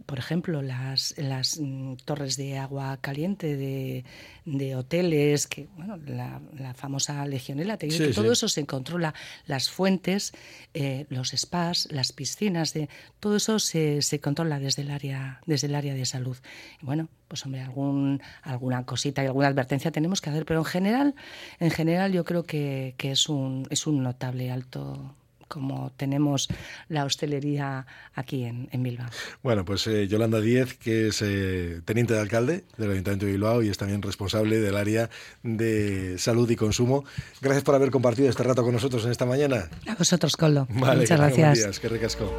por 0.06 0.20
ejemplo, 0.20 0.62
las, 0.62 1.16
las 1.18 1.60
mm, 1.60 1.96
torres 2.06 2.38
de 2.38 2.58
agua 2.58 2.98
caliente 3.02 3.56
de, 3.56 4.04
de 4.46 4.76
hoteles, 4.76 5.48
que 5.48 5.68
bueno, 5.76 5.98
la, 6.06 6.42
famosa 6.74 7.26
legionela, 7.26 7.78
te 7.78 7.88
digo 7.88 8.06
que 8.06 8.14
todo 8.14 8.32
eso 8.32 8.48
se 8.48 8.66
controla, 8.66 9.14
las 9.46 9.70
fuentes, 9.70 10.34
eh, 10.74 11.06
los 11.10 11.30
spas, 11.30 11.88
las 11.92 12.12
piscinas, 12.12 12.74
de, 12.74 12.90
todo 13.20 13.36
eso 13.36 13.60
se, 13.60 14.02
se, 14.02 14.20
controla 14.20 14.60
desde 14.60 14.82
el 14.82 14.92
área, 14.92 15.42
desde 15.46 15.68
el 15.68 15.76
área 15.76 15.94
de 15.94 16.06
salud. 16.06 16.38
Y 16.82 16.86
bueno, 16.86 17.10
pues 17.28 17.46
hombre, 17.46 17.62
algún, 17.62 18.22
alguna 18.42 18.86
cosita 18.86 19.24
y 19.24 19.28
alguna 19.28 19.48
advertencia 19.48 19.92
tenemos 19.92 20.22
que 20.22 20.30
hacer, 20.30 20.46
pero 20.46 20.60
en 20.60 20.66
general, 20.66 21.16
en 21.60 21.72
general 21.72 22.12
yo 22.12 22.26
creo 22.26 22.44
que, 22.44 22.96
que 22.98 23.12
es 23.12 23.30
un, 23.30 23.68
es 23.70 23.88
un 23.88 24.04
notable 24.04 24.52
alto 24.52 25.16
como 25.48 25.92
tenemos 25.98 26.48
la 26.90 27.06
hostelería 27.06 27.86
aquí 28.14 28.44
en, 28.44 28.84
Bilbao. 28.84 29.08
Bueno, 29.42 29.66
pues 29.66 29.88
eh, 29.88 30.08
Yolanda 30.08 30.40
Díez, 30.40 30.78
que 30.78 31.08
es 31.08 31.22
eh, 31.22 31.82
teniente 31.86 32.14
de 32.14 32.20
alcalde 32.20 32.64
del 32.78 32.92
Ayuntamiento 32.92 33.26
de 33.26 33.32
Bilbao 33.34 33.64
y 33.64 33.70
es 33.70 33.78
también 33.78 34.02
responsable 34.02 34.60
del 34.60 34.76
área 34.76 35.10
de 35.44 36.18
salud 36.18 36.50
y 36.50 36.56
consumo. 36.56 37.06
Gracias 37.42 37.64
por 37.64 37.76
haber 37.76 37.92
compartido 37.92 38.30
este 38.30 38.44
rato 38.44 38.64
con 38.64 38.74
nosotros 38.74 39.06
en 39.06 39.12
esta 39.12 39.26
mañana. 39.26 39.70
A 39.88 39.96
vosotros, 39.96 40.36
Colo. 40.38 40.68
Muchas 40.70 41.20
gracias. 41.20 41.58
Días, 41.58 41.80
qué 41.80 41.90
ricasco. 41.90 42.32